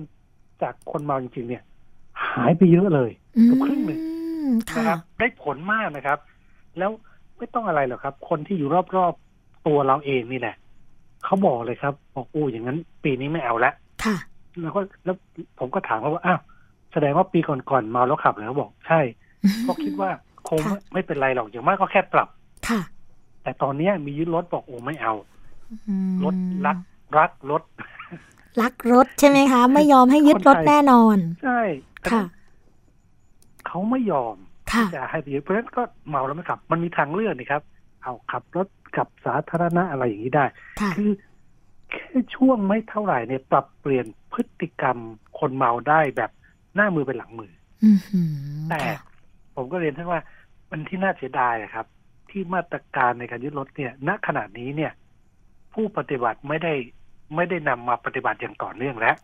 [0.62, 1.62] จากคนเมาจริงๆเนี่ย
[2.27, 3.11] หายไปเยอะเลย
[3.43, 4.01] เกือบครึ่งหนึ่ง
[4.77, 6.18] นะครับ ได้ผลมากนะครับ
[6.79, 6.91] แล้ว
[7.39, 10.57] ไม่ต้องอะไรหรอกครับ คนที่อยู่รอบๆตัวเราเองนี่แหละ
[11.24, 13.72] เขาบอกเลยครับบอกอู้อย่างนั้น ปีนี้ไม่เอาละ
[14.05, 14.16] ค่ะ
[14.62, 15.16] แล้วก็แล้ว
[15.59, 16.41] ผมก็ถามเขาว่าอ้าว
[16.93, 19.01] แสดงว่าปีก่อนๆเมาแล้วขับแล้วบอกใช่
[19.62, 20.11] เพราะคิดว่า
[20.49, 20.61] คง
[20.92, 22.28] ไม่เป็นไรหรอกอย่างมากก็แค่ปรับ
[22.68, 22.80] ค่ะ
[23.42, 25.14] แต่ตอนนี้มียึดรถบอกโอ้ไม่เอา
[26.24, 26.34] รถ
[26.66, 26.78] รัก
[27.18, 27.62] รักรถ
[28.61, 31.61] รักรถใช่ไหมคะ ไม่ยอมให้ยึดรถแน่นอน ใช่
[32.12, 32.22] ค่ะ
[33.66, 34.36] เขาไม่ยอม
[34.72, 37.62] ที่จะให้ไปยึดเพราะฉะนั้นก็เมาแล้วไม่ขับ มันมีทางเลือกนี่ครับ
[38.03, 38.66] เอาขับรถ
[38.97, 40.44] ขับสาธารณะอะไรอย่างนี้ได้
[40.97, 41.11] คือ
[41.92, 44.99] แค่ช่วงไม่เท่าไหร่เนี่ยปรับเปลี่ยนพฤติกรรม
[45.38, 46.30] คนเมาได้แบบ
[46.74, 47.53] หน้ามือเป็นหลังมือ
[48.70, 48.80] แต่
[49.57, 50.20] ผมก็เรียนท่านว่า
[50.71, 51.87] มันที่น่าเสียดายครับ
[52.31, 54.93] ที่มาตรการในการยึดรถเนี่ย ณขณะนี้เนี่ย
[55.75, 56.73] ผู้ปฏิบัติไม่ได้
[57.35, 59.17] ไม่ได้นำมาปฏิบัติอย่างต่อเนื่องแล้ว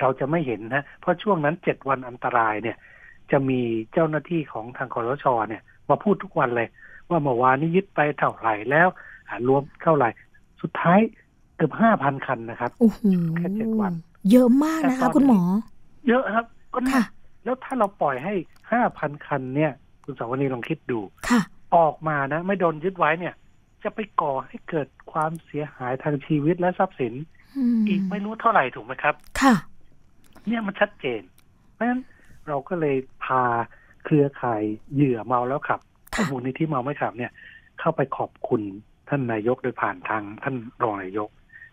[0.00, 2.76] เราจะไม่เห็นนะเพราะช่วงนั้นเจ็ดวันอันตรายเนี่ย
[3.30, 3.60] จะมี
[3.92, 6.68] เจ้าหน้าที่ของทางคอรชเนี่ย มาพูดทุกวันเลย
[7.10, 8.88] ว่าเมื่อวานนี้ยึดไปเท่าไหร่แล้ว
[9.48, 10.08] รวมเท่าไหร่
[10.60, 11.00] สุดท้าย
[11.56, 12.70] เกือบห้าพันคันนะครับ
[13.36, 13.92] แค่เจ็ดวัน
[14.30, 15.40] เยอะมากนะคะ คุณหมอ
[16.08, 17.02] เยอะครับ ก็ค่ะ
[17.44, 18.34] แล้วถ้าเราปล่อยให้
[18.72, 19.72] ห้าพันคันเนี่ย
[20.10, 21.40] คุณสาวนีลองคิดดูค่ะ
[21.76, 23.34] ออกมานะไม่โดนยึดไว้เนี่ย
[23.82, 27.14] จะไปก่อให้เกิดความเสียหายทางชีวิตและทรัพย์สิน
[27.88, 29.54] อีกไม่รู้เท่าไหร่ถูกไหมครับ ค่ะ
[30.46, 31.20] เนี่ยมันชัดเจน
[31.72, 32.00] เพราะฉะนั้น
[32.48, 33.42] เราก็เลยพา
[34.04, 34.62] เครือข่าย
[34.94, 35.84] เหยื่อเมาแล้วขับข
[36.14, 37.32] ค่ะมูลนิธิเมาไม่ขับเนี่ย
[37.80, 38.62] เข้าไปขอบคุณ
[39.08, 41.28] ท่านนายกโดยผ่านทางท่านรองนายก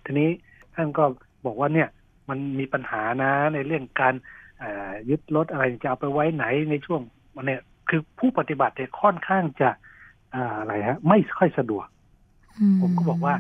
[0.05, 0.29] ทีนี้
[0.75, 1.03] ท่านก็
[1.45, 1.89] บอกว่าเนี่ย
[2.29, 4.15] มันมีปัญหานะในเรื่องการ
[4.59, 7.01] เอ่อยึดรถอะไรจะเอาไปไว้ไหนในช่วง
[7.35, 9.69] วันเนี่ย คือผู้ปฏิบัติเนี่ยค่อนข้างจะ
[10.35, 11.87] อ่าอะไรฮะ ไม่ค่อยสะดวก
[12.59, 13.35] อืผมก็บอกว่า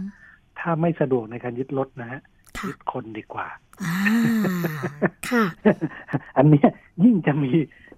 [0.59, 2.21] ถ้าไม่สะดวกในการยึดรถนะฮะ
[2.57, 3.47] ค่ะยึดคนดีกว่า
[3.83, 3.97] อ่า
[5.29, 5.45] ค่ะ
[6.37, 6.69] อันเนี้ย
[7.03, 7.51] ยิ่งจะมี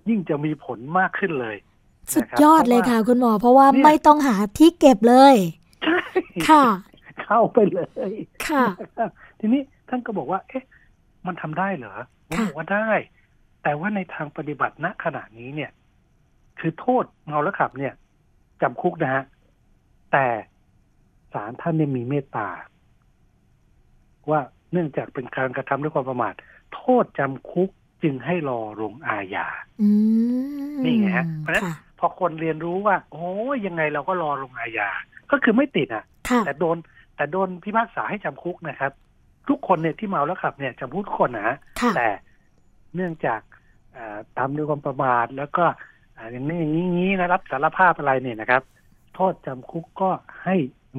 [0.10, 1.56] ยิ่งจะมีผลมากขึ้นเลย
[2.14, 5.36] สุดยอดเลยค่ะ คุณหมอ เพราะว่าเนี่ยไม่ต้องหาที่เก็บเลย
[5.84, 6.00] ใช่
[6.50, 6.66] ค่ะ
[7.24, 7.80] เข้าไปเล
[8.10, 8.12] ย
[8.48, 8.66] ค่ะ
[9.40, 10.64] ทีนี้ท่านก็บอกว่า เอ๊ะ
[11.26, 11.94] มันทำได้เหรอ
[12.28, 12.90] ผมค่ะบอกว่าได้
[13.64, 15.72] แต่ว่าในทางปฏิบัติณขณะนี้เนี่ย
[16.60, 17.94] คือโทษเมาแล้วขับเนี่ย
[18.62, 19.24] จำคุกนะฮะ
[20.12, 20.26] แต่
[21.34, 22.50] ศาลท่านเนี่ยมีเมตตา
[24.30, 24.40] ว่า
[24.72, 26.34] เนื่องจากเป็นการกระทำด้วยความประมาท
[26.76, 27.70] โทษจำคุก
[28.04, 29.48] จึงให้รอลงอาญา
[29.82, 29.90] อื
[30.72, 34.90] มนี่ไงฮะเพราะฉะนั้นค่ะพอคนเรียนรู้ว่า โอ้ยยังไงเราก็รอลงอาญา
[35.32, 36.78] ก็คือไม่ติดอะค่ะ แต่โดน
[37.16, 38.92] แต่โดนพิพากษาให้จำคุกนะครับ
[39.50, 42.08] ทุกคนเนี่ยที่เมาแล้วขับเนี่ยจำคุกทุกคนนะฮะค่ะแต่
[42.96, 43.42] เนื่องจาก
[43.94, 45.66] เอ่อตามด้วยความประมาทแล้วก็
[46.20, 48.62] อ่าอย่างนี้อย่างนี้อย่างนี้นะรับสารภาพอะไรเนี่ยนะครับ
[49.16, 50.10] โทษจำคุกก็
[50.44, 50.56] ให้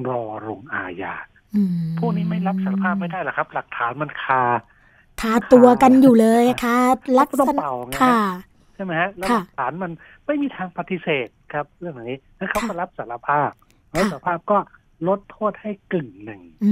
[0.09, 1.13] รอลงอาญา
[1.55, 4.41] อืมพวกนี้ไม่รับสารภาพไม่ได้หรอกครับ หลักฐานมันคา
[5.21, 6.79] คาตัวกันอยู่เลยค่ะ
[7.17, 8.19] ลักก็ต้อษงณะเป่าไงฮะค่ะ
[8.75, 9.91] ใช่ไหมฮะแล้วหค่ะลักฐานมัน
[10.25, 13.51] ไม่มีทางปฏิเสธครับ เรื่องอย่างนี้แล้วเขาก็ค่ะรับสารภาพ
[13.97, 14.57] รับสารภาพก็
[15.07, 16.71] ลดโทษให้กึ่งหนึ่งอื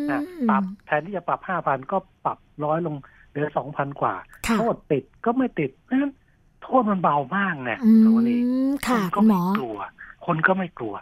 [0.00, 0.20] มนะ
[0.50, 2.94] ปรับแทนที่จะปรับห้าพันก็ปรับร้อยลง
[3.30, 4.14] เหลือสองพันกว่า
[4.46, 6.12] ค่ะโทษติดก็ไม่ติดเพราะฉะนั้น
[6.64, 8.36] โทษมันเบามากเนี่ยอืสวัสดี
[8.68, 9.78] มค่ะนก็คุณหมไม่อกลัว
[10.26, 10.94] คนก็ไม่กลัว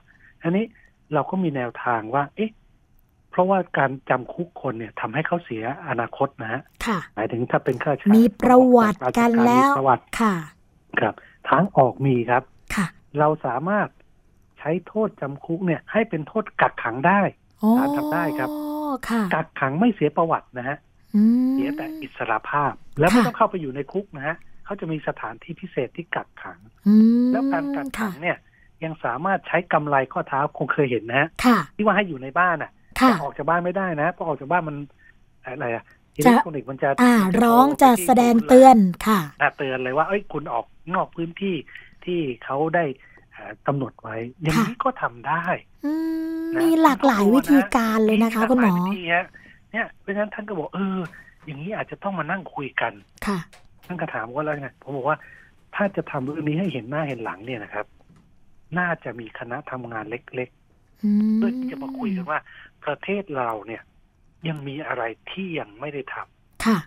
[0.42, 0.64] อันนี้
[1.14, 2.50] เราก็มีแนวทางว่า เอ๊ะ
[3.30, 10.34] เพราะว่าการจำคุกคนเนี่ยทำให้เขาเสียอนาคตนะฮะค่ะหมายถึงถ้าเป็นข้าราชการมีประวัติกันราชารแล้วมีประวัติค่ะ
[11.00, 11.14] ครับ
[11.48, 12.42] ทางออกมีครับ
[12.74, 12.86] ค่ะ
[13.18, 13.88] เราสามารถ
[14.58, 17.20] ใช้โทษจำคุกเนี่ย ให้เป็นโทษกักขังได้
[17.62, 18.50] อ๋อศาลทำได้ครับ
[19.08, 20.76] ค่ะกักขังไม่เสียประวัตินะฮะ
[21.14, 24.36] อืมเสียแต่อิสรภาพ แล้วไม่ค่ะต้องเข้าไปอยู่ในคุกนะฮะ
[24.72, 26.94] เขาจะมีสถานที่พิเศษที่กักขังอื
[27.24, 28.38] มแล้วการกักขัค่ะงเนี่ย
[28.84, 32.70] ยังสามารถใช้กำไรข้อเท้าคงเคยเห็นนะฮะค่ะที่ว่าให้อยู่ในบ้านอะ
[33.00, 34.76] ค่ะแต่ออกจากบ้านไม่ได้นะเพราะออกจากบ้านมัน
[35.42, 41.54] อะไรอะอิจะเล็กทรอนิกส์มันจะอ่ามันร้องโทจะไปที่แสดงศูย์เตือนค่ะอ่าเตือนเลยว่าเอ้ยคุณออกนอกพื้นที่
[42.04, 42.84] ที่เขาได้
[43.32, 45.44] เอ่อกำหนดไว้ อย่างนี้ก็ทำได้
[45.84, 45.92] อื
[46.42, 49.26] มนะมีหลากหลายวิธีการเลยนะคะ คุณหมอลากลายวิธีฮะ
[49.72, 50.98] เนี่ยเพราะฉะนั้นท่านก็บอกเออ
[51.46, 52.92] อย่างนี้อาจจะต้องมานั่งคุยกัน
[53.26, 53.38] ค่ะ
[53.86, 55.18] ท่านก็ถามว่าแล้วไงผมบอกว่า
[55.74, 57.86] ถ้าจะทำเรื่องนี้ให้เห็นหน้าเห็นหลังเนี่ยนะครับ
[58.78, 60.48] น่าจะมีคณะทำงานเล็ก
[61.04, 62.38] อืๆมเพื่อที่จะมาคุยกันว่า
[62.84, 63.82] ประเทศเราเนี่ย
[64.48, 66.78] ยังมีอะไรที่ยังไม่ได้ทำค่ะ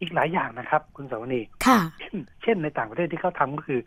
[0.00, 3.80] อีกหลายอย่างนะครับ คุณสาวนีค่ะ เช่นเช่นในต่างประเทศที่เขาทำก็คือ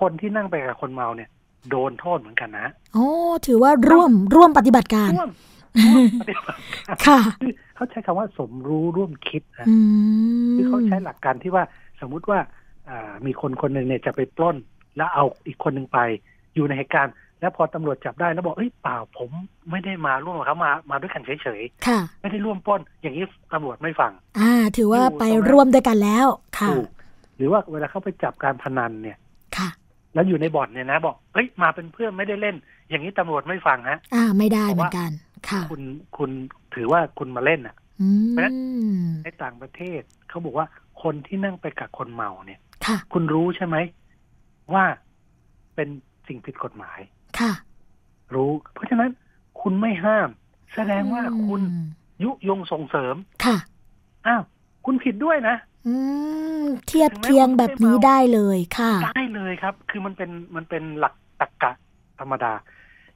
[0.00, 1.30] คนที่นั่งไปกับคนเมาเนี่ย
[1.70, 3.08] โดนโทษเหมือนกันนะ โอ้
[3.46, 5.30] ถือว่าร่วมร่วมปฏิบัติการร่วม
[5.84, 9.76] ร่วมปฏิบัติการค่ะคือเขาใช้คำว่าสมรู้ร่วมคิดนะอื
[10.52, 11.64] มคือเขาใช้หลักการที่ว่า
[12.00, 12.38] สมมุติว่า
[12.88, 14.56] อ่ามีคนคนหนึ่งเนี่ยจะไปปล้น
[14.96, 15.98] แล้วเอาอีกคนหนึ่งไป
[16.54, 19.30] อยู่ในเหตุการณ์ แล้วพอตำรวจจับได้แล้วบอกเอ้ยเปล่าผม
[19.70, 26.26] ไม่ได้มาร่วมกับเขามามาด้วยกันเฉยค่ะๆไม่ได้ร่วมปล้น อย่างนี้ตำรวจไม่ฟัง อ่า ถือว่าอยู่ไปตรงนั้นร่วมด้วยกันแล้ว
[26.58, 26.88] ค่ะถูก
[27.36, 29.18] หรือว่าเวลาเขาไปจับการพนันเนี่ย
[29.56, 29.68] ค่ะ
[30.14, 32.56] แล้วอยู่ในบ่อนเนี่ยนะ บอกเอ้ยมาเป็นเพื่อนไม่ได้เล่น
[32.88, 35.10] อย่างนี้ตำรวจไม่ฟังฮะอ่าไม่ได้เพเหราะมืว่าอนกัน
[35.48, 35.82] ค่ะคุณ
[36.16, 36.30] คุณ
[36.74, 38.56] ถือว่าคุณมาเล่นอะอืเพราะฉะนั้น
[38.98, 40.66] มในต่างประเทศเขาบอกว่า
[41.02, 43.76] คนที่นั่งไปกับคนเมาเนี่ยค่ะคุณรู้ใช่ไหม
[44.74, 44.84] ว่า
[45.74, 45.88] เป็น
[46.26, 47.00] สิ่งผิดกฎหมาย
[47.40, 47.52] ค่ะ
[48.34, 49.10] รู้ เพราะฉะนั้น
[49.60, 50.28] คุณไม่ห้าม
[50.74, 51.86] แสดงว่าคุณอืม
[52.22, 53.14] ยุยงส่งเสริม
[53.44, 53.56] ค่ะ
[54.26, 54.42] อ้าว
[54.84, 55.56] คุณผิดด้วยนะ
[55.86, 55.94] อื
[56.62, 61.72] มเทียบเคียงแบบนี้ได้เลยค่ะ ได้เลยครับ คือมันเป็นมันเป็นหลักตรรกะ
[62.20, 62.52] ธรรมดา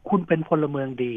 [0.08, 1.14] คุณเป็นพลเมืองดี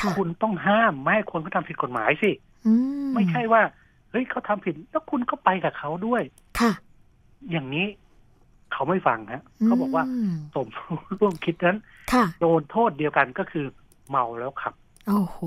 [0.00, 2.30] ค่ะคุณต้องห้ามไม่ให้คนเขาทำผิดกฎหมายสิ
[2.66, 2.72] อื
[3.06, 3.62] มไม่ใช่ว่า
[4.10, 6.22] เฮ้ยเขาทำผิดแล้วคุณก็ไปกับเขาด้วย
[6.60, 6.72] ค่ะ
[7.50, 7.86] อย่างนี้
[8.72, 11.78] เขาไม่ฟังฮะเขาบอกว่ามสมรู้ร่วมคิดนั้น
[12.12, 13.66] ค่ะโดนโทษเดียวกันก็คือ
[14.10, 14.74] เมาแล้วขับ
[15.08, 15.38] โอ้โห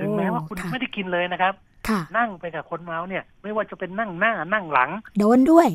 [0.00, 1.54] ถึงแม้ว่าคุณะไม่ได้กินเลยนะครับ
[1.88, 5.68] ค่ะนั่งไปกับคนเมาเนี่ย ไม่ว่าจะเป็นนั่งหน้านั่งหลัง โดนด้วย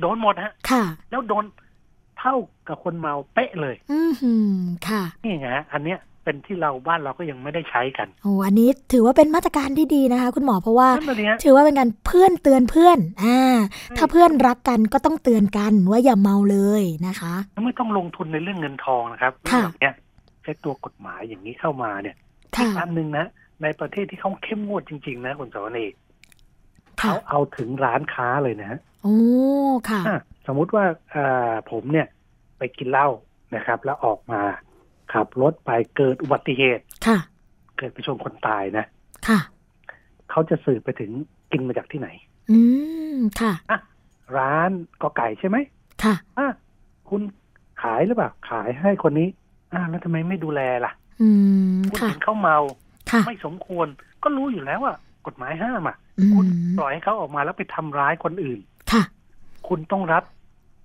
[0.00, 1.44] โดนหมดฮะ ค่ะ แล้วโดน
[2.18, 2.34] เท่า
[2.68, 4.58] กับคนเมาเป๊ะเลย อือหือ
[4.88, 5.98] ค่ะ นี่ไงฮะอันเนี้ย
[6.28, 13.38] เป็นที่เราบ้านเราก็ยังไม่ได้ใช้กันโอ้อันนี้ถือว่าเป็นมาตรการที่ดีนะคะ คุณหมอเพราะว่านั่นเลยฮะถือว่าเป็นการเพื่อนเตือนเพื่อนอ่า
[13.96, 19.94] ถ้าเพื่อนรักกันก็ต้องเตือนกันว่าอย่าเมาเลยนะคะไม่ต้องลงทุนในเรื่องเงินทองนะครับเรื่ค่ะองแบบเนี้ย
[20.42, 23.26] ใช้ตัวกฎหมายอย่างนี้เข้ามาเนี่ยอีค่ะกอันหนึ่งนะ
[23.62, 25.86] ในประเทศที่เขาเข้มงวดจริง ๆ นะคุณสวนี
[27.00, 29.16] ค่ะเขาเอาถึงร้านค้าเลยนะฮะโอ้
[29.90, 32.06] ค่ะอะ สมมุติว่าเอ่อผมเนี่ย
[32.58, 33.08] ไปกินเหล้า
[33.56, 34.40] นะครับ แล้วออกมา
[35.12, 37.18] ขับรถไปเกิดอุบัติเหตุค่ะ
[37.76, 38.84] เกิดไปชนคนตายนะ
[39.28, 39.38] ค่ะ
[40.30, 41.10] เขาจะสืบไปถึง
[41.52, 42.08] กินมาจากที่ไหน
[42.50, 42.58] อื
[43.16, 43.52] มค่ะ
[44.38, 44.70] ร้าน
[45.02, 45.56] ก็ไก่ใช่ไหม
[46.02, 46.46] ค่ะอะ
[47.08, 47.20] คุณ
[47.82, 49.28] ขายหรือเปล่าขายให้คนนี้
[49.72, 51.28] อ่าแล้วทำไมไม่ดูแลล่ะ อื
[51.78, 52.58] มคุณค่ะเห็นเขาเมา
[53.10, 53.86] ค่ะไม่สมควร
[54.22, 54.94] ก็รู้อยู่แล้วว่า
[55.26, 58.60] กฎหมายห้ามอะอืคุณมปล่อยให้เขาออกมาแล้วไปทำร้ายคนอื่น
[58.92, 59.02] ค่ะ
[59.68, 60.24] คุณต้องรับ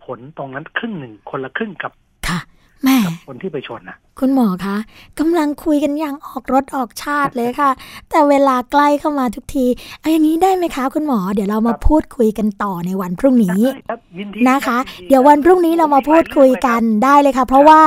[0.06, 1.92] ผลตรงนั้นครึ่งหนึ่งคนละครึ่งกับ
[2.28, 2.40] ค่ะ
[2.84, 4.78] แม่กับคนที่ไปชนนะ คุณหมอคะ
[5.20, 7.72] กำลังคุยกันอย่างออกรถออกชาติเลยค่ะ
[8.10, 9.66] แต่เวลาใกล้เข้ามาทุกที
[10.00, 17.82] เอาอย่างนี้ได้ไหมคะ คุณหมอ เดี๋ยวเรามาพูดคุยกันต่อในวันพรุ่งนี้ครับยินดีนะคะรับเดี๋ยววันพรุ่งนี้เรามาพูดคุยกันได้เลยค่ะ เพราะว่า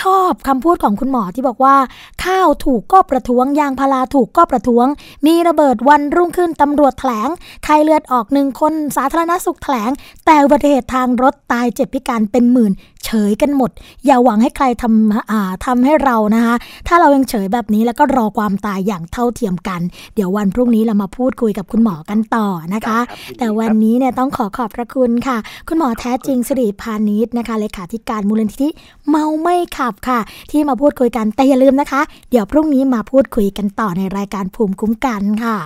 [0.00, 1.76] ชอบคำพูดของคุณหมอที่บอกว่า
[2.24, 4.86] ข้าวถูกก็ประท้วงยางพาราถูกก็ประท้วง
[5.26, 7.28] มีระเบิดวันรุ่งขึ้นตำรวจแถลง
[7.64, 9.90] ใครเลือดออกหนึ่งคนสาธารณสุขแถลง
[10.26, 12.72] แต่อุบัติเหตุทางรถตายเจ็บพิการเป็นหมื่น
[13.04, 13.70] เฉยกันหมด
[14.04, 16.54] อย่าหวังให้ใครทำอ่าทำให้เรานะคะ
[16.88, 19.80] ถ้าเรายังเฉยแบบนี้แล้วก็รอความตายอย่างเท่าเทียมกัน
[20.14, 25.36] เดี๋ยววันพรุ่งนี้เรามาพูดคุยกับคุณหมอกันต่อนะคะครับยิดีแต่วันครับนี้เนี่ยต้องขอขอบพระคุณค่ะ
[25.68, 28.68] คุณหมอแท้จริงสิริพานิชนะคะเลขาธิการมูลนิธิ
[29.08, 35.58] เมาไม่ขับค่ะ ที่มาพูดคุยกันแต่อย่าลืมนะคะ เดี๋ยวพรุ่งนี้มาพูดคุยกันต่อในรายการภูมิคุ้มกันค่ะ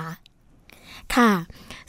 [1.16, 1.30] ค่ะ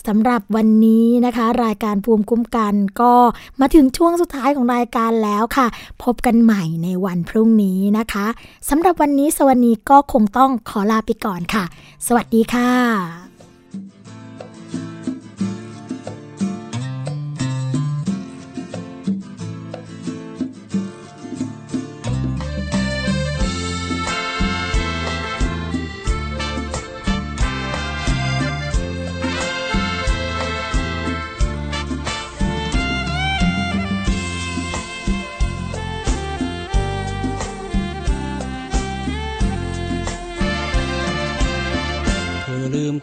[0.10, 3.14] สำหรับวันนี้นะคะ รายการภูมิคุ้มกันก็
[3.60, 5.68] มาถึงช่วงสุดท้ายของรายการแล้วค่ะ
[6.04, 8.26] พบกันใหม่ในวันพรุ่งนี้นะคะ
[8.70, 11.64] สำหรับวันนี้สวัสดีก็คงต้องขอลาไปก่อนค่ะ
[12.08, 13.29] สวัสดีค่ะ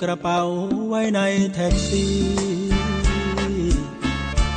[0.02, 0.40] กระเป๋า
[0.88, 1.20] ไว้ใน
[1.54, 2.14] แท็กซี่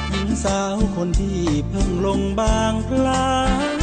[0.09, 3.33] หญิงสาวคนที่เพิ่งลงบางพลั
[3.77, 3.79] ด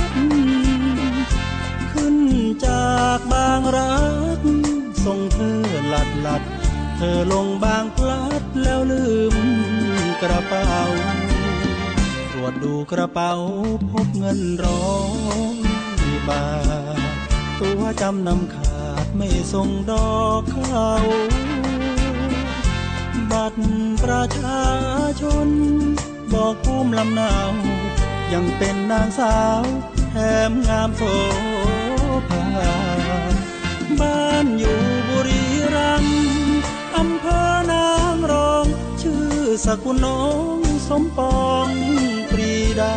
[1.93, 2.17] ขึ้น
[2.67, 3.99] จากบางรั
[4.39, 4.41] ก
[5.05, 6.43] ส่งเธอหลัดหลัด
[6.97, 9.05] เธอลงบางพลัดแล้วลื
[9.35, 9.37] ม
[10.23, 10.71] กระเป๋า
[12.33, 13.33] ตรวจดูกระเป๋า
[13.91, 14.89] พบเงินร้อ
[15.57, 15.59] ย
[16.29, 16.47] บา
[16.99, 17.17] ท
[17.61, 18.66] ตัวจำนำขา
[19.17, 20.91] ไม่ส่งดอกเขา
[23.31, 23.63] บัตร
[24.03, 24.65] ประชา
[25.21, 25.49] ชน
[26.33, 27.35] บอกภูมิลำเนา
[28.33, 29.65] ยังเป็นนางสาว
[30.11, 30.17] แถ
[30.51, 31.03] มงามโส
[32.29, 32.47] ภา
[34.01, 35.43] บ้านอยู่บุรี
[35.75, 36.19] รัมย์
[36.97, 38.67] อำเภอนางรอง
[39.03, 39.31] ชื่อ
[39.67, 40.23] สกุลน้อ
[40.57, 40.59] ง
[40.89, 41.69] สมปอง
[42.31, 42.97] ปรีดา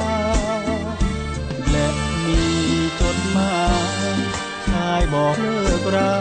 [1.69, 1.87] และ
[2.25, 2.41] มี
[2.99, 6.13] จดหมายายบอกเลิกรา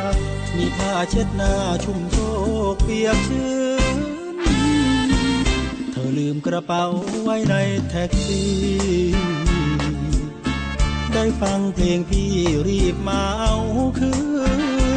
[0.57, 1.55] มีผ้าเช็ดหน้า
[1.85, 2.17] ชุ่มโช
[2.75, 3.53] กเปียกชื้
[3.95, 3.97] น
[5.91, 6.85] เธอลืมกระเป๋า
[7.23, 7.55] ไว้ใน
[7.89, 8.53] แท็กซี่
[11.13, 12.33] ได้ฟังเพลงพี่
[12.69, 13.57] รีบมาเอา
[13.99, 14.13] คื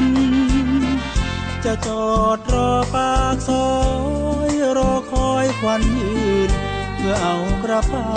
[0.05, 0.07] น
[1.65, 2.05] จะจอ
[2.37, 3.69] ดรอปากซอ
[4.49, 6.15] ยรอคอยควันยื
[6.47, 6.49] น
[6.95, 8.13] เพื่อเอากระเป๋า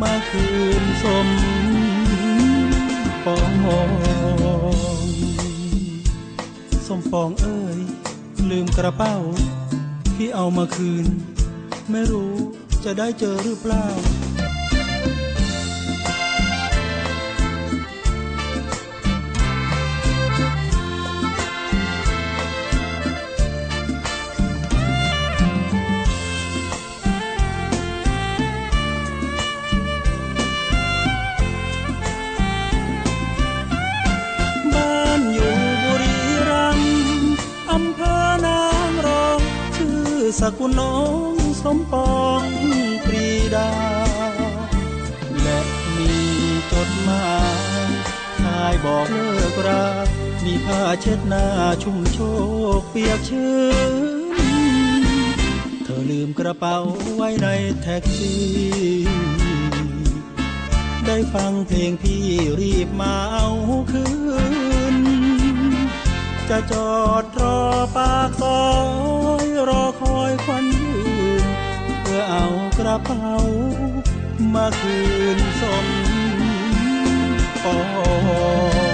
[0.00, 0.46] มาคื
[0.80, 1.28] นสม
[3.24, 3.88] ปอง
[6.86, 7.78] สมปองเอ้ย
[8.50, 9.14] ลืมกระเป๋า
[10.16, 11.06] พี่เอามาคืน
[11.90, 12.34] ไม่รู้
[12.84, 13.84] จะได้เจอหรือเปล่า
[40.58, 40.96] กุลน้อ
[41.32, 42.44] งสมปอง
[43.04, 43.70] ปรีดา
[45.42, 45.58] และ
[45.96, 46.12] มี
[46.72, 47.28] จดหมา
[47.86, 47.90] ย
[48.40, 49.86] ชายบอกเลิกรา
[50.44, 51.46] มีผ้าเช็ดหน้า
[51.82, 52.18] ชุ่มโช
[52.80, 53.54] กเปียกชื้
[55.02, 55.04] น
[55.84, 56.78] เธอลืมกระเป๋า
[57.16, 57.48] ไว้ใน
[57.82, 59.34] แท็กซี่
[61.06, 62.24] ได้ฟังเพลงพี่
[62.60, 63.48] รีบมาเอา
[63.90, 64.04] คื
[64.52, 64.53] น
[66.50, 67.58] จะจอดรอ
[67.96, 68.64] ปากซอ
[69.44, 70.92] ยรอคอยควันยื
[71.42, 71.44] น
[72.00, 72.46] เพื่อเอา
[72.78, 73.34] กระเป๋า
[74.54, 74.98] มาคื
[75.36, 75.86] นสม
[77.64, 77.76] ปอ